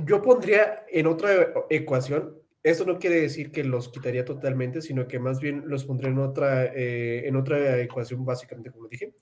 [0.05, 2.37] yo pondría en otra ecuación.
[2.63, 6.17] Eso no quiere decir que los quitaría totalmente, sino que más bien los pondría en
[6.17, 9.13] otra, eh, en otra ecuación, básicamente, como dije.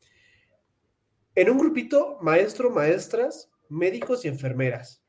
[1.35, 5.03] En un grupito, maestro, maestras, médicos y enfermeras.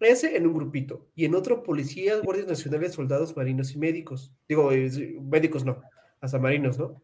[0.00, 1.08] Ese en un grupito.
[1.14, 4.32] Y en otro, policías, guardias nacionales, soldados, marinos y médicos.
[4.48, 5.80] Digo, eh, médicos no,
[6.20, 7.00] hasta marinos, ¿no?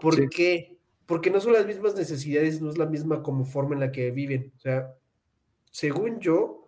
[0.00, 0.28] ¿Por Sí.
[0.28, 0.76] qué?
[1.06, 4.10] Porque no son las mismas necesidades, no es la misma como forma en la que
[4.10, 4.52] viven.
[4.56, 4.94] O sea,
[5.70, 6.61] según yo,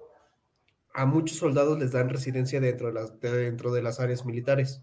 [0.94, 4.80] a muchos soldados les dan residencia dentro de las, de- dentro de las áreas militares.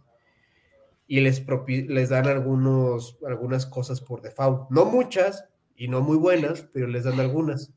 [1.07, 4.69] Y les, les dan algunos, algunas cosas por default.
[4.69, 5.45] No muchas
[5.75, 7.71] y no muy buenas, pero les dan algunas.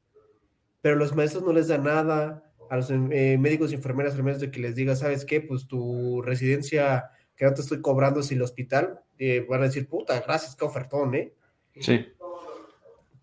[0.83, 2.43] Pero los maestros no les dan nada.
[2.71, 5.41] A los eh, médicos y enfermeras, menos de que les diga, ¿sabes qué?
[5.41, 9.01] Pues tu residencia que no te estoy cobrando es el hospital.
[9.19, 11.35] eh, van a decir, puta, gracias, qué ofertón, ¿eh?
[11.81, 12.07] Sí.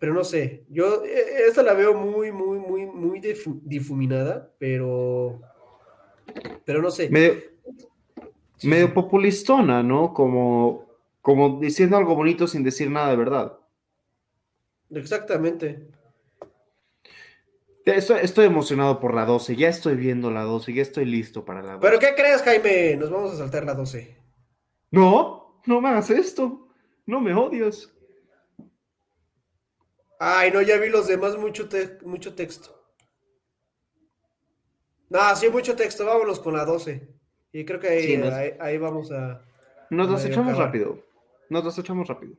[0.02, 5.40] Pero no sé, yo eh, esta la veo muy, muy, muy, muy difu- difuminada, pero,
[6.64, 7.08] pero no sé.
[7.08, 7.34] Medio,
[8.56, 8.92] Sí, medio sí.
[8.94, 10.12] populistona, ¿no?
[10.12, 10.86] Como,
[11.20, 13.58] como diciendo algo bonito sin decir nada de verdad.
[14.90, 15.86] Exactamente.
[17.84, 21.62] Estoy, estoy emocionado por la 12, ya estoy viendo la 12, ya estoy listo para
[21.62, 21.80] la 12.
[21.86, 22.96] ¿Pero qué crees, Jaime?
[22.96, 24.16] Nos vamos a saltar la 12.
[24.90, 26.66] No, no me hagas esto.
[27.06, 27.92] No me odias.
[30.24, 32.80] Ay, no, ya vi los demás, mucho, te- mucho texto.
[35.10, 37.08] No, sí, mucho texto, vámonos con la 12.
[37.52, 39.42] Y creo que ahí, Sí, nos- ahí, ahí vamos a...
[39.90, 40.66] Nos Medio echamos acabar.
[40.68, 41.02] rápido.
[41.50, 42.34] Nos las echamos rápido.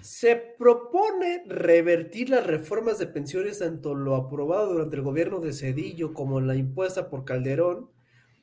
[0.00, 6.14] Se propone revertir las reformas de pensiones, tanto lo aprobado durante el gobierno de Cedillo
[6.14, 7.90] como la impuesta por Calderón,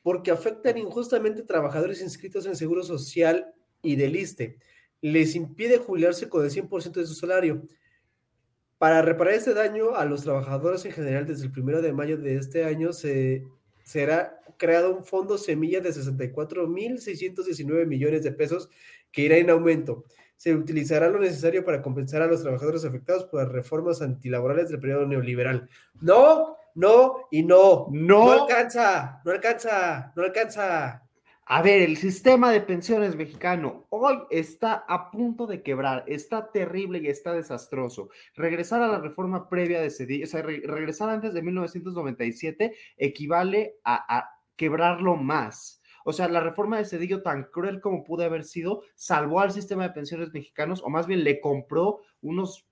[0.02, 4.58] porque afectan injustamente a trabajadores inscritos en Seguro Social y del ISSSTE.
[5.00, 7.62] Les impide jubilarse con el 100% de su salario.
[8.80, 12.36] Para reparar este daño a los trabajadores en general, desde el primero de mayo de
[12.36, 13.44] este año se,
[13.84, 18.70] será creado un fondo semilla de 64.619 millones de pesos
[19.12, 20.06] que irá en aumento
[20.40, 24.80] se utilizará lo necesario para compensar a los trabajadores afectados por las reformas antilaborales del
[24.80, 25.68] periodo neoliberal.
[26.00, 27.88] No, no y no.
[27.90, 28.24] No.
[28.24, 31.02] No alcanza, no alcanza, no alcanza.
[31.52, 37.00] A ver, el sistema de pensiones mexicano hoy está a punto de quebrar, está terrible
[37.00, 38.08] y está desastroso.
[38.36, 43.74] Regresar a la reforma previa de Cedillo, o sea, re- regresar antes de 1997 equivale
[43.82, 45.82] a, a quebrarlo más.
[46.04, 49.82] O sea, la reforma de Cedillo, tan cruel como pudo haber sido, salvó al sistema
[49.82, 52.68] de pensiones mexicanos, o más bien le compró unos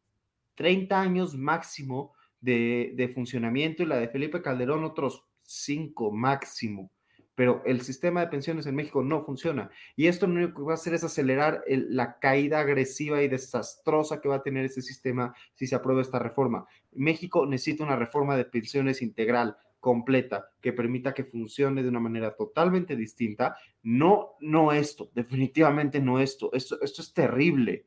[0.55, 6.93] 30 años máximo de, de funcionamiento y la de Felipe Calderón otros 5 máximo
[7.39, 9.71] pero el sistema de pensiones en México no funciona.
[9.95, 13.29] Y esto lo único que va a hacer es acelerar el- la caída agresiva y
[13.29, 16.67] desastrosa que va a tener ese sistema si se aprueba esta reforma.
[16.91, 22.35] México necesita una reforma de pensiones integral, completa, que permita que funcione de una manera
[22.35, 23.57] totalmente distinta.
[23.85, 26.53] No, no esto, definitivamente no esto.
[26.53, 27.87] Esto, esto es terrible.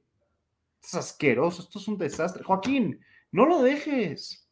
[0.81, 2.41] Esto es asqueroso, esto es un desastre.
[2.41, 3.01] Joaquín,
[3.33, 4.49] no lo dejes.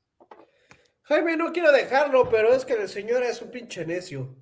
[1.04, 4.36] Jaime, no quiero dejarlo, pero es que el señor es un pinche necio.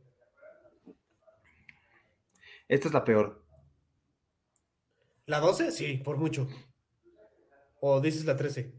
[2.67, 3.43] Esta es la peor.
[5.25, 5.71] ¿La 12?
[5.71, 6.47] Sí, por mucho.
[7.79, 8.73] ¿O dices la 13?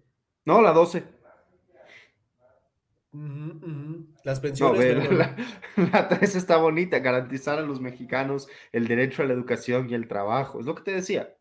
[0.45, 1.05] No, la 12.
[3.12, 4.07] Ujú, ujú.
[4.24, 4.78] Las No, pensiones.
[4.78, 5.36] ve, pero- la,
[5.93, 10.09] la 3 está bonita, garantizar a los mexicanos el derecho a la educación y el
[10.09, 10.61] trabajo.
[10.61, 11.34] Es lo que te decía.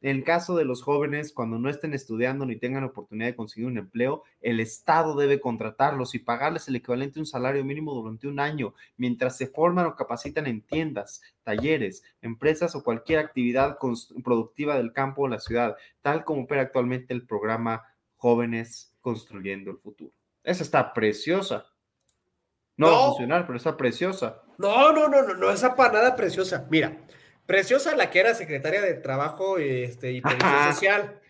[0.00, 3.78] En caso de los jóvenes, cuando no estén estudiando ni tengan oportunidad de conseguir un
[3.78, 8.38] empleo, el Estado debe contratarlos y pagarles el equivalente a un salario mínimo durante un
[8.38, 13.78] año, mientras se forman o capacitan en tiendas, talleres, empresas o cualquier actividad
[14.22, 17.82] productiva del campo o la ciudad, tal como opera actualmente el programa
[18.16, 20.12] Jóvenes Construyendo el Futuro.
[20.42, 21.66] Esa está preciosa.
[22.76, 24.42] No, va a funcionar, pero está preciosa.
[24.58, 26.66] No, no, no, no, no, esa para nada preciosa.
[26.70, 26.96] Mira,
[27.46, 30.72] preciosa la que era secretaria de Trabajo este, y Ajá.
[30.72, 31.20] Social.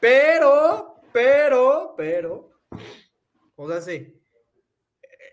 [0.00, 2.50] Pero, pero, pero,
[3.56, 4.20] o sea, sí.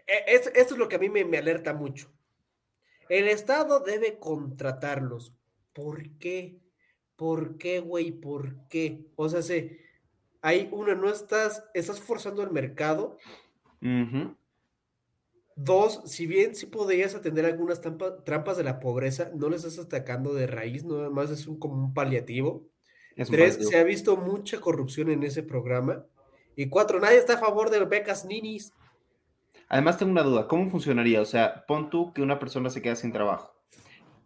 [0.07, 2.11] e- es- esto es lo que a mí me, me alerta mucho.
[3.09, 5.33] El Estado debe contratarlos.
[5.73, 6.59] ¿Por qué?
[7.15, 8.11] ¿Por qué, güey?
[8.11, 9.05] ¿Por qué?
[9.15, 9.77] O sea, sí,
[10.41, 13.17] hay una, no estás, estás forzando el mercado
[13.81, 14.35] Ujú.
[15.55, 19.85] Dos, si bien sí podrías atender algunas trampa- trampas de la pobreza, no les estás
[19.85, 22.63] atacando de raíz, nada más es un, como un paliativo.
[23.15, 26.05] Es Tres, se ha visto mucha corrupción en ese programa.
[26.55, 28.73] Y cuatro, nadie está a favor de becas ninis.
[29.67, 30.47] Además, tengo una duda.
[30.47, 31.21] ¿Cómo funcionaría?
[31.21, 33.53] O sea, pon tú que una persona se queda sin trabajo.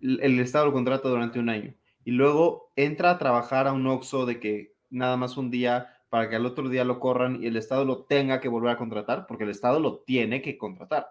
[0.02, 1.74] El, el Estado lo contrata durante un año
[2.04, 6.30] y luego entra a trabajar a un Oxxo de que nada más un día para
[6.30, 9.28] que al otro día lo corran y el Estado lo tenga que volver a contratar,
[9.28, 11.10] porque el Estado lo tiene que contratar.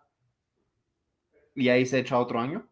[1.55, 2.67] Y ahí se echa otro año.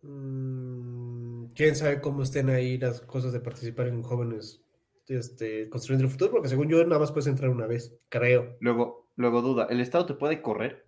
[0.00, 4.62] Mm, Quién sabe cómo estén ahí las cosas de participar en jóvenes
[5.08, 8.56] este, construyendo el futuro, porque según yo nada más puedes entrar una vez, creo.
[8.60, 10.86] Luego, luego duda, ¿el Estado te puede correr?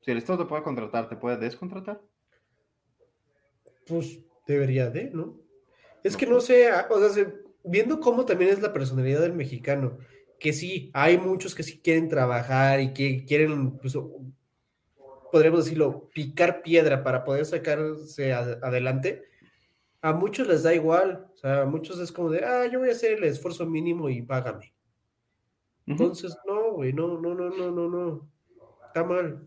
[0.00, 2.02] Si el Estado te puede contratar, ¿te puede descontratar?
[3.86, 5.36] Pues debería de, ¿no?
[6.02, 9.32] Es que no sé, ah, o sea, se- viendo cómo también es la personalidad del
[9.32, 9.98] mexicano,
[10.38, 13.96] que sí, hay muchos que sí quieren trabajar y que quieren, pues,
[15.32, 19.24] podríamos decirlo, picar piedra para poder sacarse adelante.
[20.02, 22.90] A muchos les da igual, o sea, a muchos es como de, ah, yo voy
[22.90, 24.74] a hacer el esfuerzo mínimo y págame.
[25.86, 28.28] Entonces, no, güey, no, no, no, no, no, no.
[28.86, 29.46] Está mal.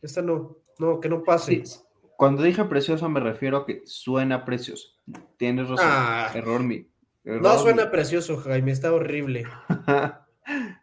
[0.00, 1.64] Esta no, no, que no pase.
[1.64, 1.78] Sí,
[2.16, 4.88] Cuando dije precioso me refiero a que suena precioso.
[5.36, 5.86] Tienes razón.
[5.88, 6.30] Ah.
[6.34, 6.84] Error mío.
[7.24, 9.44] No suena precioso, Jaime, está horrible.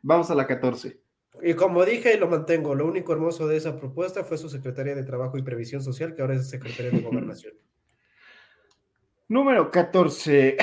[0.04, 1.00] Vamos a la 14.
[1.42, 4.96] Y como dije y lo mantengo, lo único hermoso de esa propuesta fue su secretaria
[4.96, 7.54] de Trabajo y Previsión Social, que ahora es secretaria de Gobernación.
[9.28, 10.58] Número 14.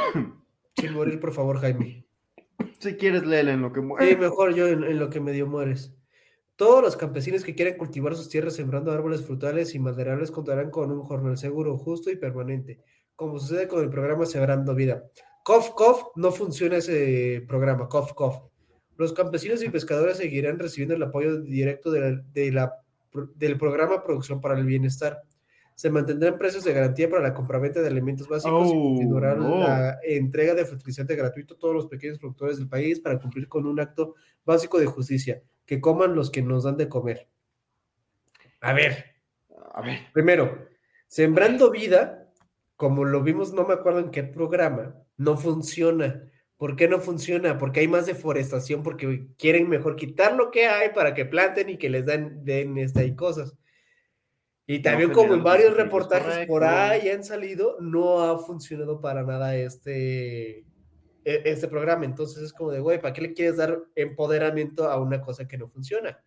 [0.76, 2.06] Sin morir, por favor, Jaime.
[2.78, 4.16] si quieres, léela en lo que Sí, muere.
[4.16, 5.94] mejor yo en, en lo que medio mueres.
[6.56, 10.92] Todos los campesinos que quieran cultivar sus tierras sembrando árboles frutales y maderables contarán con
[10.92, 12.80] un jornal seguro, justo y permanente,
[13.16, 15.04] como sucede con el programa Sembrando Vida.
[15.42, 18.36] Cof, cof, no funciona ese programa, cof, cof.
[18.96, 22.74] Los campesinos y pescadores seguirán recibiendo el apoyo directo de la- de la-
[23.34, 25.22] del programa Producción para el Bienestar.
[25.76, 29.58] Se mantendrán precios de garantía para la compraventa de alimentos básicos y Oh, continuará no.
[29.58, 33.66] la entrega de fertilizante gratuito a todos los pequeños productores del país para cumplir con
[33.66, 37.28] un acto básico de justicia, que coman los que nos dan de comer.
[38.60, 39.04] A ver,
[39.72, 39.98] A ver.
[40.12, 40.68] primero,
[41.08, 42.23] sembrando vida,
[42.76, 46.30] como lo vimos, no me acuerdo en qué programa, no funciona.
[46.56, 47.58] ¿Por qué no funciona?
[47.58, 51.78] Porque hay más deforestación, porque quieren mejor quitar lo que hay para que planten y
[51.78, 53.56] que les den, den este, y cosas.
[54.66, 59.22] Y también generan como en varios reportajes por ahí han salido, no ha funcionado para
[59.22, 60.64] nada este, e-
[61.24, 62.04] este programa.
[62.06, 65.58] Entonces es como de, güey, ¿para qué le quieres dar empoderamiento a una cosa que
[65.58, 66.24] no funciona?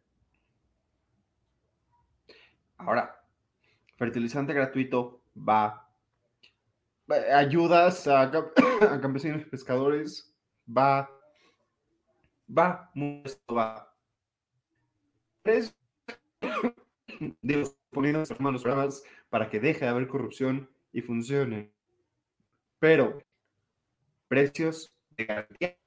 [2.78, 3.24] Ahora,
[3.96, 5.87] fertilizante gratuito va.
[7.10, 8.52] Ayudas a, cam-
[8.82, 10.34] a campesinos y pescadores
[10.68, 11.10] va.
[12.50, 12.92] Va.
[13.24, 13.94] esto va.
[15.44, 15.76] Tres.
[17.42, 21.72] Digo, poniendo en los programas para que deje de haber corrupción y funcione.
[22.80, 23.24] Pero,
[24.28, 25.78] precios de garantía.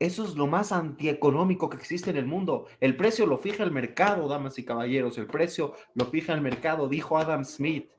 [0.00, 2.66] Eso es lo más antieconómico que existe en el mundo.
[2.80, 5.18] El precio lo fija el mercado, damas y caballeros.
[5.18, 7.90] El precio lo fija el mercado, dijo Adam Smith.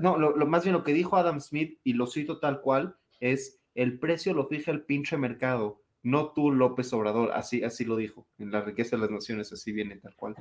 [0.00, 2.96] No, lo, lo- más bien lo que dijo Adam Smith, y lo cito tal cual,
[3.20, 7.32] es el precio lo fija el pinche mercado, no tú, López Obrador.
[7.32, 8.26] Así, así lo dijo.
[8.38, 10.34] En la riqueza de las naciones, así viene tal cual.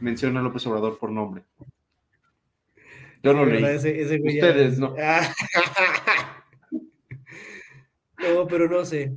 [0.00, 1.44] Menciona a López Obrador por nombre.
[3.22, 3.62] Yo no leí.
[3.62, 3.74] ¿verdad?
[3.76, 4.94] Ese- ese güey ya- Ustedes no.
[8.18, 9.12] No, pero no sé.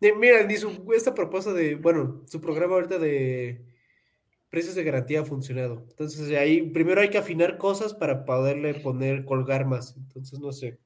[0.00, 3.64] Ni- Mira, ni su, esta propuesta de, bueno, su programa ahorita de
[4.50, 5.84] precios de garantía ha funcionado.
[5.90, 9.96] Entonces, ahí primero hay que afinar cosas para poderle poner, colgar más.
[9.96, 10.78] Entonces, no sé.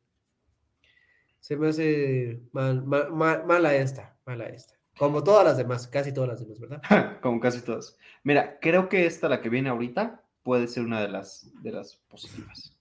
[1.40, 4.74] Se me hace mal, ma- ma- mala esta, mala esta.
[4.98, 6.82] Como todas las demás, casi todas las demás, ¿verdad?
[7.22, 7.96] Como casi todas.
[8.24, 11.96] Mira, creo que esta, la que viene ahorita, puede ser una de las, de las
[12.08, 12.76] positivas.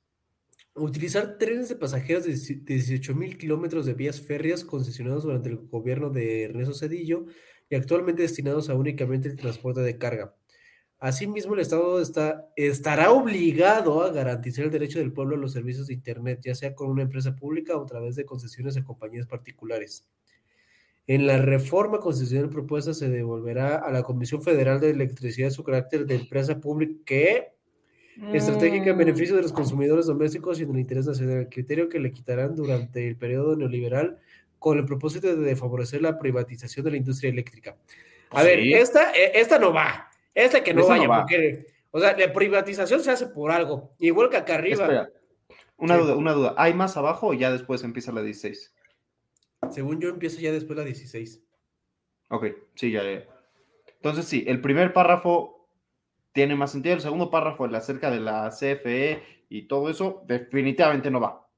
[0.77, 6.09] Utilizar trenes de pasajeros de 18 mil kilómetros de vías férreas concesionados durante el gobierno
[6.09, 7.25] de Ernesto Cedillo
[7.69, 10.35] y actualmente destinados a únicamente el transporte de carga.
[10.99, 15.87] Asimismo, el Estado está, estará obligado a garantizar el derecho del pueblo a los servicios
[15.87, 19.27] de Internet, ya sea con una empresa pública o a través de concesiones a compañías
[19.27, 20.07] particulares.
[21.07, 26.05] En la reforma constitucional propuesta se devolverá a la Comisión Federal de Electricidad su carácter
[26.05, 27.56] de empresa pública que
[28.33, 31.99] estratégica en beneficio de los consumidores domésticos y en el interés nacional, el criterio que
[31.99, 34.19] le quitarán durante el periodo neoliberal
[34.59, 37.75] con el propósito de favorecer la privatización de la industria eléctrica.
[38.31, 41.19] A ver, esta, eh, esta no va, esta que no Esta no vaya, va.
[41.21, 45.09] porque, o sea, la privatización se hace por algo, igual que acá arriba, Espera,
[45.77, 46.01] una Sí.
[46.01, 46.55] duda, una duda.
[46.57, 48.73] ¿Hay más abajo o ya después empieza la 16?
[49.71, 51.41] según yo empieza ya después la 16.
[52.29, 52.45] Ok,
[52.75, 53.25] sí, ya, ya.
[53.95, 55.56] Entonces sí, el primer párrafo
[56.37, 61.09] tiene más sentido, el segundo párrafo, el acerca de la CFE y todo eso, definitivamente
[61.09, 61.49] no va.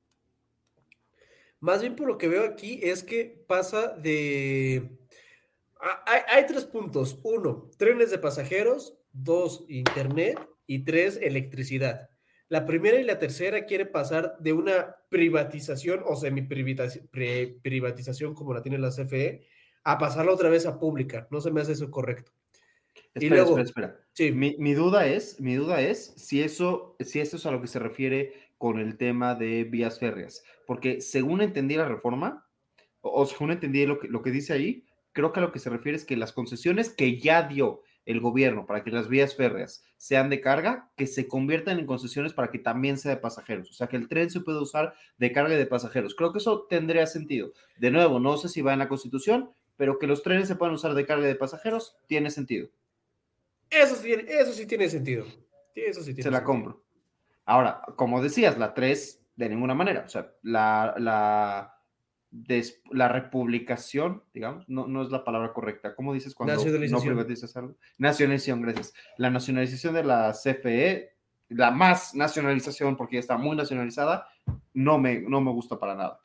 [1.59, 4.97] Más bien por lo que veo aquí es que pasa de...
[5.81, 7.19] Ah, Hay, tres puntos.
[7.23, 8.97] Uno, trenes de pasajeros.
[9.11, 10.39] Dos, internet.
[10.65, 12.09] Y tres, electricidad.
[12.47, 18.77] La primera y la tercera quiere pasar de una privatización o semi-privatización como la tiene
[18.77, 19.45] la CFE
[19.83, 21.27] a pasarla otra vez a pública.
[21.31, 22.31] No se me hace eso correcto.
[23.13, 24.05] Espera, luego- espera, espera.
[24.13, 27.61] Sí, Mi, mi duda es, mi duda es si eso, si eso es a lo
[27.61, 30.43] que se refiere con el tema de vías férreas.
[30.67, 32.45] Porque según entendí la reforma,
[33.01, 35.59] o, o según entendí lo que, lo que dice ahí, creo que a lo que
[35.59, 39.35] se refiere es que las concesiones que ya dio el gobierno para que las vías
[39.35, 43.69] férreas sean de carga, que se conviertan en concesiones para que también sea de pasajeros.
[43.69, 46.15] O sea, que el tren se puede usar de carga y de pasajeros.
[46.15, 47.51] Creo que eso tendría sentido.
[47.77, 50.73] De nuevo, no sé si va en la Constitución, pero que los trenes se puedan
[50.75, 52.69] usar de carga y de pasajeros tiene sentido.
[53.69, 55.25] Eso sí, tiene- eso sí tiene sentido.
[55.73, 56.45] Sí, eso sí tiene se la sentido.
[56.45, 56.83] compro.
[57.45, 60.03] Ahora, como decías, la 3, de ninguna manera.
[60.05, 61.75] O sea, la, la,
[62.29, 65.95] des- la republicación, digamos, no, no es la palabra correcta.
[65.95, 66.61] ¿Cómo dices cuando no
[67.01, 67.75] privatizas algo?
[67.97, 68.93] Nacionalización, gracias.
[69.17, 71.15] La nacionalización de la CFE,
[71.49, 74.27] la más nacionalización, porque ya está muy nacionalizada,
[74.73, 76.21] no me, no me gusta para nada.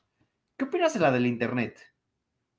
[0.57, 1.79] ¿Qué opinas de la del Internet?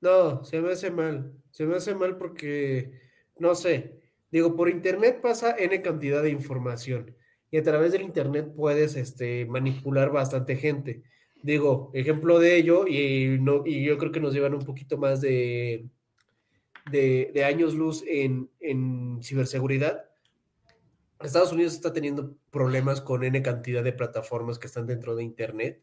[0.00, 1.32] No, se me hace mal.
[1.52, 3.00] Se me hace mal porque,
[3.38, 4.00] no sé,
[4.30, 7.14] digo, por internet pasa N cantidad de información
[7.50, 11.02] y a través del internet puedes este, manipular bastante gente.
[11.42, 15.20] Digo, ejemplo de ello, y, no, y yo creo que nos llevan un poquito más
[15.20, 15.86] de,
[16.90, 20.04] de, de años luz en, en ciberseguridad.
[21.20, 25.80] Estados Unidos está teniendo problemas con N cantidad de plataformas que están dentro de internet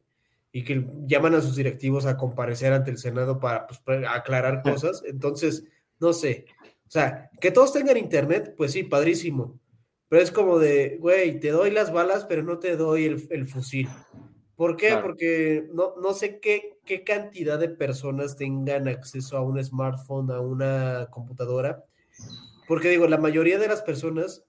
[0.52, 4.62] y que llaman a sus directivos a comparecer ante el Senado para, pues, para aclarar
[4.62, 5.02] cosas.
[5.08, 5.66] Entonces,
[6.00, 6.46] no sé.
[6.88, 9.60] O sea, que todos tengan internet, pues sí, padrísimo.
[10.10, 13.48] Pero es como de, güey, te doy las balas, pero no te doy el, el
[13.48, 13.90] fusil.
[14.56, 14.90] ¿Por qué?
[14.90, 15.02] Claro.
[15.02, 20.40] Porque no, no sé qué, qué cantidad de personas tengan acceso a un smartphone, a
[20.40, 21.84] una computadora.
[22.68, 24.46] Porque digo, la mayoría de las personas,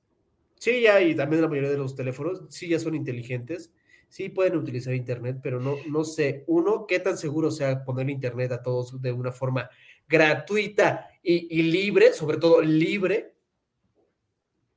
[0.57, 3.71] sí, ya, y también la mayoría de los teléfonos, sí, ya son inteligentes
[4.15, 8.53] sí pueden utilizar internet, pero no, no sé, uno, qué tan seguro sea poner internet
[8.53, 9.69] a todos de una forma
[10.09, 13.35] gratuita y, libre, sobre todo libre.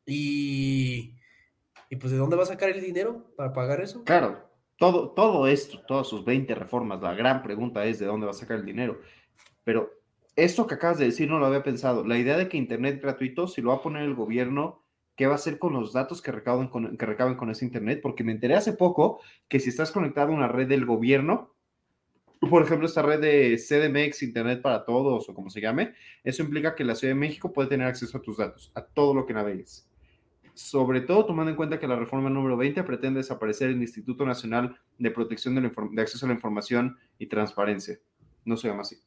[0.05, 1.15] Y,
[1.89, 4.03] y pues de dónde va a sacar el dinero para pagar eso?
[4.05, 8.31] Claro, todo, todo esto, todas sus 20 reformas, la gran pregunta es de dónde va
[8.31, 8.99] a sacar el dinero.
[9.63, 9.91] Pero
[10.37, 12.05] esto que acabas de decir no lo había pensado.
[12.05, 14.83] La idea de que Internet gratuito, si lo va a poner el gobierno,
[15.15, 17.99] ¿qué va a hacer con los datos que con, que recaben con ese Internet?
[18.01, 19.19] Porque me enteré hace poco
[19.49, 21.56] que si estás conectado a una red del gobierno,
[22.39, 26.75] por ejemplo, esta red de CDMX, Internet para Todos o como se llame, eso implica
[26.75, 29.33] que la Ciudad de México puede tener acceso a tus datos, a todo lo que
[29.33, 29.87] navegues
[30.57, 34.75] sobre todo tomando en cuenta que la reforma número 20 pretende desaparecer el Instituto Nacional
[34.97, 37.99] de Protección de, la de Acceso a la Información y Transparencia.
[38.43, 38.97] No se llama así.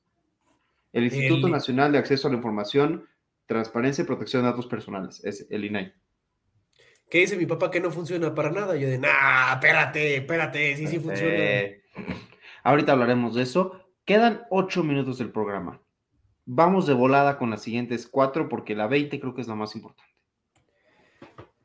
[0.93, 3.05] El Instituto El- Nacional de Acceso a la Información,
[3.47, 5.93] Transparencia y Protección de Datos Personales, es el INAI.
[7.11, 8.77] ¿Qué dice mi papá que no funciona para nada?
[8.77, 11.33] Yo de, nah, espérate, espérate, sí, sí funciona.
[12.65, 13.81] Ahorita hablaremos de eso.
[14.05, 15.81] Quedan ocho minutos del programa.
[16.47, 19.75] Vamos de volada con las siguientes cuatro porque la 20 creo que es la más
[19.77, 20.11] importante.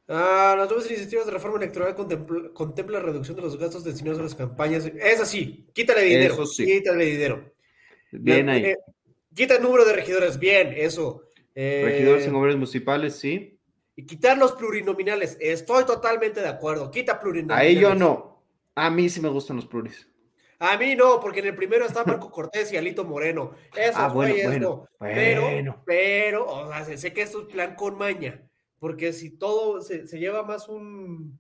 [0.08, 4.20] Ah, las nuevas iniciativas de reforma electoral contempla, contempla la reducción de los gastos destinados
[4.20, 4.86] a las campañas.
[4.86, 6.36] Es así, quítale dinero.
[6.36, 6.66] Eso sí.
[6.66, 7.52] Quítale dinero.
[8.12, 8.66] Bien La- ahí.
[8.66, 8.78] eh,
[9.34, 11.24] quita el número de regidores, bien, eso.
[11.56, 13.58] Eh, Regidores en gobiernos municipales, sí.
[13.96, 16.92] Y quitar los plurinominales, estoy totalmente de acuerdo.
[16.92, 17.68] Quita plurinominales.
[17.68, 18.44] Ahí yo no.
[18.76, 20.08] A mí sí me gustan los pluris.
[20.60, 23.52] A mí no, porque en el primero está Marco Cortés y Alito Moreno.
[23.76, 24.90] Eso, Ah, bueno, bueno, no.
[25.00, 25.42] Pero,
[25.86, 28.42] pero, o sea, sé- que esto es plan con maña.
[28.80, 31.40] Porque si todo se, se lleva más un.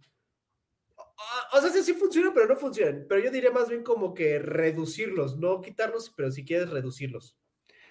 [0.97, 3.05] O- O sea, sí, sí funciona, pero no funcionan.
[3.07, 7.37] Pero yo diría más bien como que reducirlos, no quitarlos, pero si quieres reducirlos.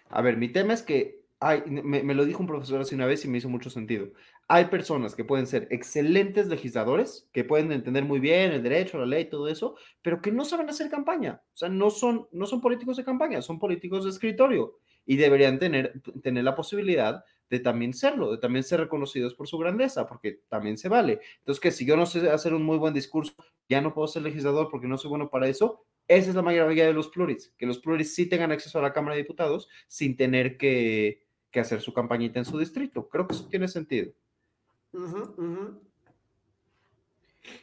[0.08, 3.06] A ver, mi tema es que hay, me, me lo dijo un profesor hace una
[3.06, 4.08] vez y me hizo mucho sentido.
[4.46, 9.06] Hay personas que pueden ser excelentes legisladores, que pueden entender muy bien el derecho, la
[9.06, 11.42] ley, todo eso, pero que no saben hacer campaña.
[11.54, 15.58] O sea, no son, no son políticos de campaña, son políticos de escritorio y deberían
[15.58, 20.40] tener, tener la posibilidad de también serlo, de también ser reconocidos por su grandeza, porque
[20.48, 21.20] también se vale.
[21.38, 23.34] Entonces, que si yo no sé hacer un muy buen discurso,
[23.68, 26.86] ya no puedo ser legislador porque no soy bueno para eso, esa es la mayoría
[26.86, 30.16] de los pluris, que los pluris sí tengan acceso a la Cámara de Diputados sin
[30.16, 33.08] tener que, que hacer su campañita en su distrito.
[33.08, 34.12] Creo que eso tiene sentido.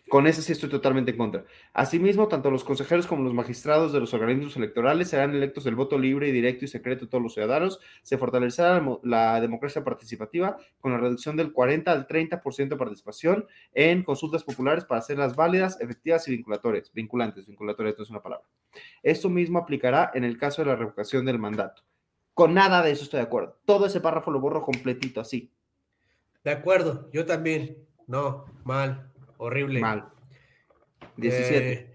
[0.10, 1.44] Con eso sí estoy totalmente en contra.
[1.74, 5.98] Asimismo, tanto los consejeros como los magistrados de los organismos electorales serán electos del voto
[5.98, 7.80] libre directo y secreto de todos los ciudadanos.
[8.04, 12.76] Se fortalecerá la, mo- la democracia participativa con la reducción del 40 al 30% de
[12.78, 16.92] participación en consultas populares para hacerlas válidas, efectivas y vinculatorias.
[16.94, 18.46] Vinculantes, vinculatorias no es una palabra.
[19.02, 21.82] Esto mismo aplicará en el caso de la revocación del mandato.
[22.36, 23.58] Con nada de eso estoy de acuerdo.
[23.66, 25.52] Todo ese párrafo lo borro completito así.
[26.44, 27.78] De acuerdo, yo también.
[28.08, 29.80] No, mal, horrible.
[29.80, 30.10] Mal.
[31.18, 31.72] 17.
[31.74, 31.88] Eh,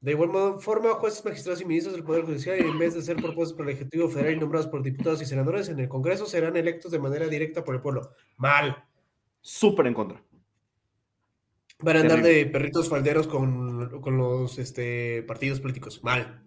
[0.00, 3.16] De igual modo- forma, jueces, magistrados y ministros del Poder Judicial, en vez de ser
[3.16, 6.56] propuestos por el Ejecutivo Federal y nombrados por diputados y senadores en el Congreso, serán
[6.56, 8.12] electos de manera directa por el pueblo.
[8.36, 8.84] Mal.
[9.40, 10.22] Súper en contra.
[11.80, 16.02] Van a andar de perritos falderos con, con los este, partidos políticos.
[16.02, 16.42] Mal.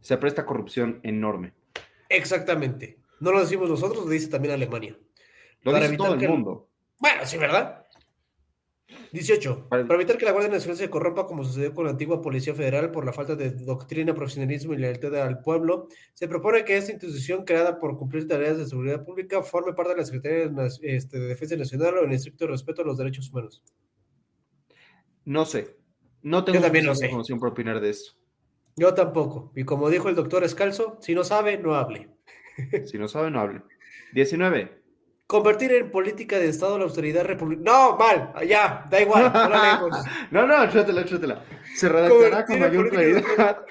[0.00, 1.54] Se presta corrupción enorme.
[2.08, 2.98] Exactamente.
[3.20, 4.96] No lo decimos nosotros, lo dice también Alemania.
[5.62, 6.68] Lo Para dice todo el que- mundo.
[6.98, 7.78] Bueno, sí, ¿verdad?
[9.12, 9.68] 18.
[9.68, 12.54] Para- Para evitar que la Guardia Nacional se corrompa como sucedió con la antigua Policía
[12.54, 16.92] Federal por la falta de doctrina, profesionalismo y lealtad al pueblo, se propone que esta
[16.92, 21.18] institución creada por cumplir tareas de seguridad pública forme parte de la Secretaría de, este,
[21.18, 23.62] de Defensa Nacional o en estricto respeto a los derechos humanos.
[25.24, 25.76] No sé.
[26.22, 27.06] No tengo Yo también no sé.
[27.06, 28.12] información para opinar de esto.
[28.76, 29.52] Yo tampoco.
[29.56, 32.08] Y como dijo el doctor Escalzo, si no sabe, no hable.
[32.86, 33.62] Si no sabe, no hable.
[34.12, 34.81] 19.
[35.32, 37.70] Convertir en política de Estado la austeridad republicana.
[37.70, 38.34] No, mal.
[38.46, 39.32] Ya, da igual.
[39.32, 39.80] no la.
[40.30, 41.42] No, no, échatela, échatela.
[41.74, 43.64] Se redactará con mayor claridad.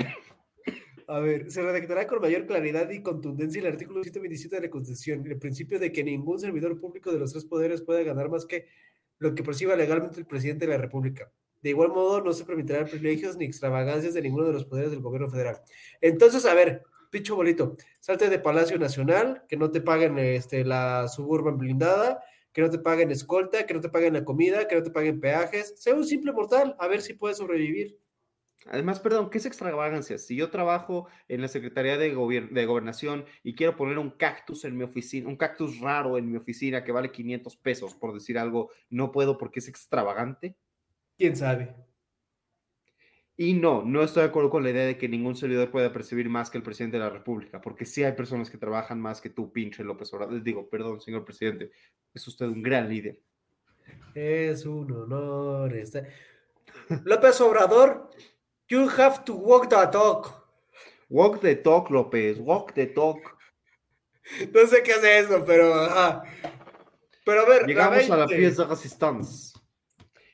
[1.07, 5.24] A ver, se redactará con mayor claridad y contundencia el artículo 127 de la Constitución,
[5.28, 8.66] el principio de que ningún servidor público de los tres poderes puede ganar más que
[9.20, 11.32] lo que perciba legalmente el presidente de la República.
[11.62, 15.01] De igual modo, no se permitirán privilegios ni extravagancias de ninguno de los poderes del
[15.01, 15.62] gobierno federal.
[16.01, 16.82] Entonces, a ver,
[17.12, 22.62] picho bolito, salte de Palacio Nacional, que no te paguen este, la suburban blindada, que
[22.62, 25.76] no te paguen escolta, que no te paguen la comida, que no te paguen peajes.
[25.78, 27.99] Sea un simple mortal, a ver si puedes sobrevivir.
[28.68, 30.18] Además, perdón, ¿qué es extravagancia?
[30.20, 34.66] Si yo trabajo en la Secretaría de, Gobier- de Gobernación y quiero poner un cactus
[34.66, 38.38] en mi oficina, un cactus raro en mi oficina que vale 500 pesos, por decir
[38.38, 40.55] algo, no puedo porque es extravagante.
[41.18, 41.76] ¿Quién sabe?
[43.38, 46.29] Y no, no estoy de acuerdo con la idea de que ningún servidor pueda percibir
[46.29, 49.29] más que el presidente de la República, porque sí hay personas que trabajan más que
[49.29, 50.36] tú, pinche López Obrador.
[50.36, 51.71] Les digo, perdón, señor presidente,
[52.13, 53.19] es usted un gran líder.
[54.13, 55.73] Es un honor.
[57.03, 58.09] López Obrador,
[58.67, 60.45] you have to walk the talk.
[61.09, 63.38] Walk the talk, López, walk the talk.
[64.53, 66.23] No sé qué hace eso, pero ajá.
[67.25, 68.36] Pero a ver, Llegamos a la 20.
[68.36, 69.51] pieza de resistance.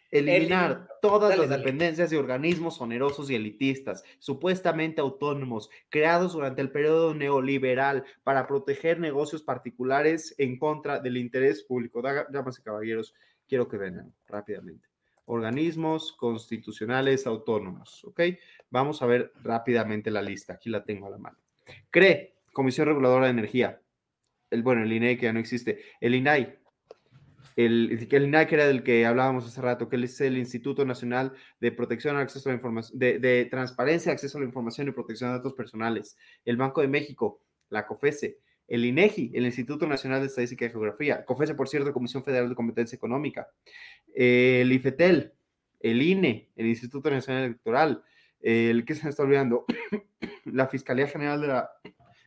[0.09, 1.61] Eliminar todas Dale, las dale.
[1.63, 8.99] dependencias de organismos onerosos y elitistas, supuestamente autónomos, creados durante el periodo neoliberal para proteger
[8.99, 12.01] negocios particulares en contra del interés público.
[12.01, 13.13] Da- Damas y caballeros,
[13.47, 14.87] quiero que vengan rápidamente.
[15.25, 18.21] Organismos constitucionales autónomos, ¿ok?
[18.69, 20.53] Vamos a ver rápidamente la lista.
[20.53, 21.37] Aquí la tengo a la mano.
[21.91, 23.81] CRE, Comisión Reguladora de Energía.
[24.49, 25.81] El, bueno, el INE que ya no existe.
[25.99, 26.57] El INAI,
[27.55, 32.15] el, el era del que hablábamos hace rato, que es el Instituto Nacional de Protección
[32.15, 35.53] al Acceso a la Información, de, Transparencia, Acceso a la Información y Protección de Datos
[35.53, 40.69] Personales, el Banco de México, la COFESE, el INEGI, el Instituto Nacional de Estadística y
[40.69, 43.47] Geografía, COFESE, por cierto, Comisión Federal de Competencia Económica,
[44.13, 45.33] el IFETEL,
[45.79, 48.03] el INE, el Instituto Nacional Electoral,
[48.39, 49.65] el que se me está olvidando,
[50.45, 51.71] la Fiscalía General de la,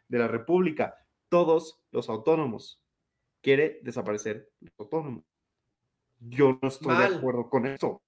[0.08, 0.96] de la República,
[1.28, 2.82] todos los autónomos.
[3.42, 5.24] Quiere desaparecer los autónomos.
[6.18, 7.10] Yo no estoy Mal.
[7.12, 8.02] de acuerdo con eso.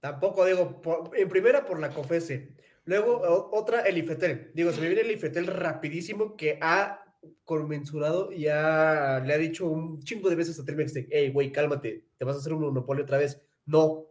[0.00, 2.54] Tampoco digo, por- en primera por la COFESE.
[2.84, 4.52] Luego o- otra, el IFETEL.
[4.54, 7.02] Digo, se me viene el IFETEL rapidísimo que ha
[7.42, 12.04] conmensurado y ha- le ha dicho un chingo de veces a Telmex hey, güey, cálmate,
[12.16, 13.42] te vas a hacer un monopolio otra vez.
[13.64, 14.04] No.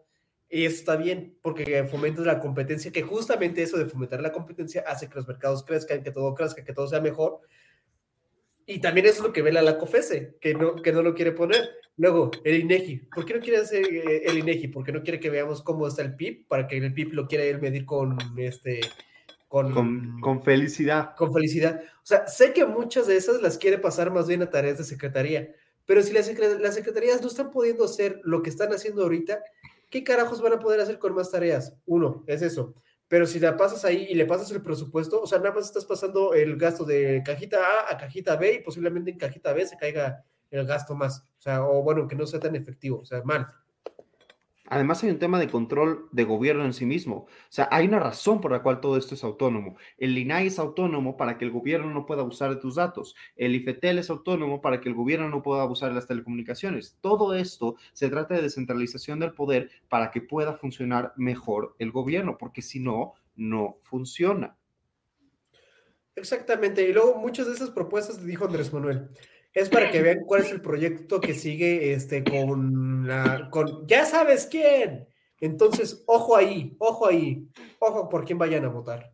[0.49, 4.83] Y eso está bien, porque fomentas la competencia, que justamente eso de fomentar la competencia
[4.85, 7.39] hace que los mercados crezcan, que todo crezca, que todo sea mejor.
[8.65, 11.31] Y también eso es lo que vela la COFESE, que no, que no lo quiere
[11.31, 11.69] poner.
[11.97, 12.97] Luego, el INEGI.
[13.13, 14.69] ¿Por qué no quiere hacer eh, el INEGI?
[14.69, 17.43] Porque no quiere que veamos cómo está el PIB, para que el PIB lo quiera
[17.43, 18.81] él medir con este
[19.47, 21.15] con, Con, con felicidad.
[21.15, 21.81] con felicidad.
[21.81, 24.83] O sea, sé que muchas de esas las quiere pasar más bien a tareas de
[24.83, 25.53] secretaría,
[25.85, 26.27] pero si las,
[26.59, 29.41] las secretarías no están pudiendo hacer lo que están haciendo ahorita,
[29.89, 31.73] ¿qué carajos van a poder hacer con más tareas?
[31.85, 32.73] Uno, es eso.
[33.07, 35.85] Pero si la pasas ahí y le pasas el presupuesto, o sea, nada más estás
[35.85, 39.77] pasando el gasto de cajita A a cajita B y posiblemente en cajita B se
[39.77, 41.19] caiga el gasto más.
[41.37, 43.47] O sea, o bueno, que no sea tan efectivo, o sea, mal.
[44.67, 47.15] Además hay un tema de control de gobierno en sí mismo.
[47.15, 49.77] O sea, hay una razón por la cual todo esto es autónomo.
[49.97, 53.15] El INAI es autónomo para que el gobierno no pueda abusar de tus datos.
[53.35, 56.97] El IFETEL es autónomo para que el gobierno no pueda abusar de las telecomunicaciones.
[57.01, 62.37] Todo esto se trata de descentralización del poder para que pueda funcionar mejor el gobierno,
[62.37, 64.57] porque si no, no funciona.
[66.15, 69.09] Exactamente, y luego muchas de esas propuestas, dijo Andrés Manuel,
[69.55, 74.05] es para que vean cuál es el proyecto que sigue este, con la, con, ya
[74.05, 75.07] sabes quién.
[75.39, 77.47] Entonces, ojo ahí, ojo ahí,
[77.79, 79.13] ojo por quién vayan a votar.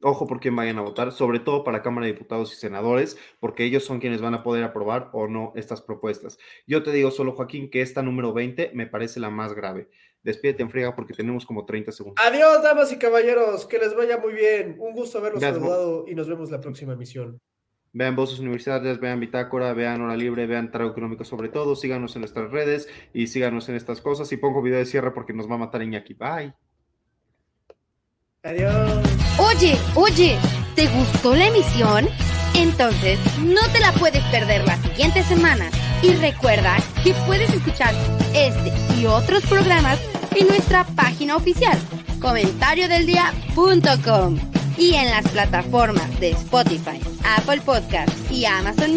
[0.00, 3.64] Ojo por quién vayan a votar, sobre todo para Cámara de Diputados y Senadores, porque
[3.64, 6.38] ellos son quienes van a poder aprobar o no estas propuestas.
[6.66, 9.90] Yo te digo solo, Joaquín, que esta número 20 me parece la más grave.
[10.22, 12.24] Despídete en friega porque tenemos como 30 segundos.
[12.24, 13.66] Adiós, damas y caballeros.
[13.66, 14.76] Que les vaya muy bien.
[14.78, 17.40] Un gusto haberlos saludado y nos vemos la próxima emisión.
[17.92, 21.74] Vean Voces Universitarias, vean Bitácora, vean Hora Libre, vean Trago Económico sobre todo.
[21.74, 24.30] Síganos en nuestras redes y síganos en estas cosas.
[24.32, 26.14] Y pongo video de cierre porque nos va a matar Iñaki.
[26.14, 26.54] Bye.
[28.42, 29.02] Adiós.
[29.38, 30.36] Oye, oye,
[30.74, 32.06] ¿te gustó la emisión?
[32.54, 35.70] Entonces, no te la puedes perder la siguiente semana.
[36.02, 37.92] Y recuerda que puedes escuchar
[38.34, 39.98] este y otros programas
[40.36, 41.78] en nuestra página oficial,
[42.20, 47.00] comentariodeldia.com y en las plataformas de Spotify,
[47.36, 48.94] Apple Podcast y Amazon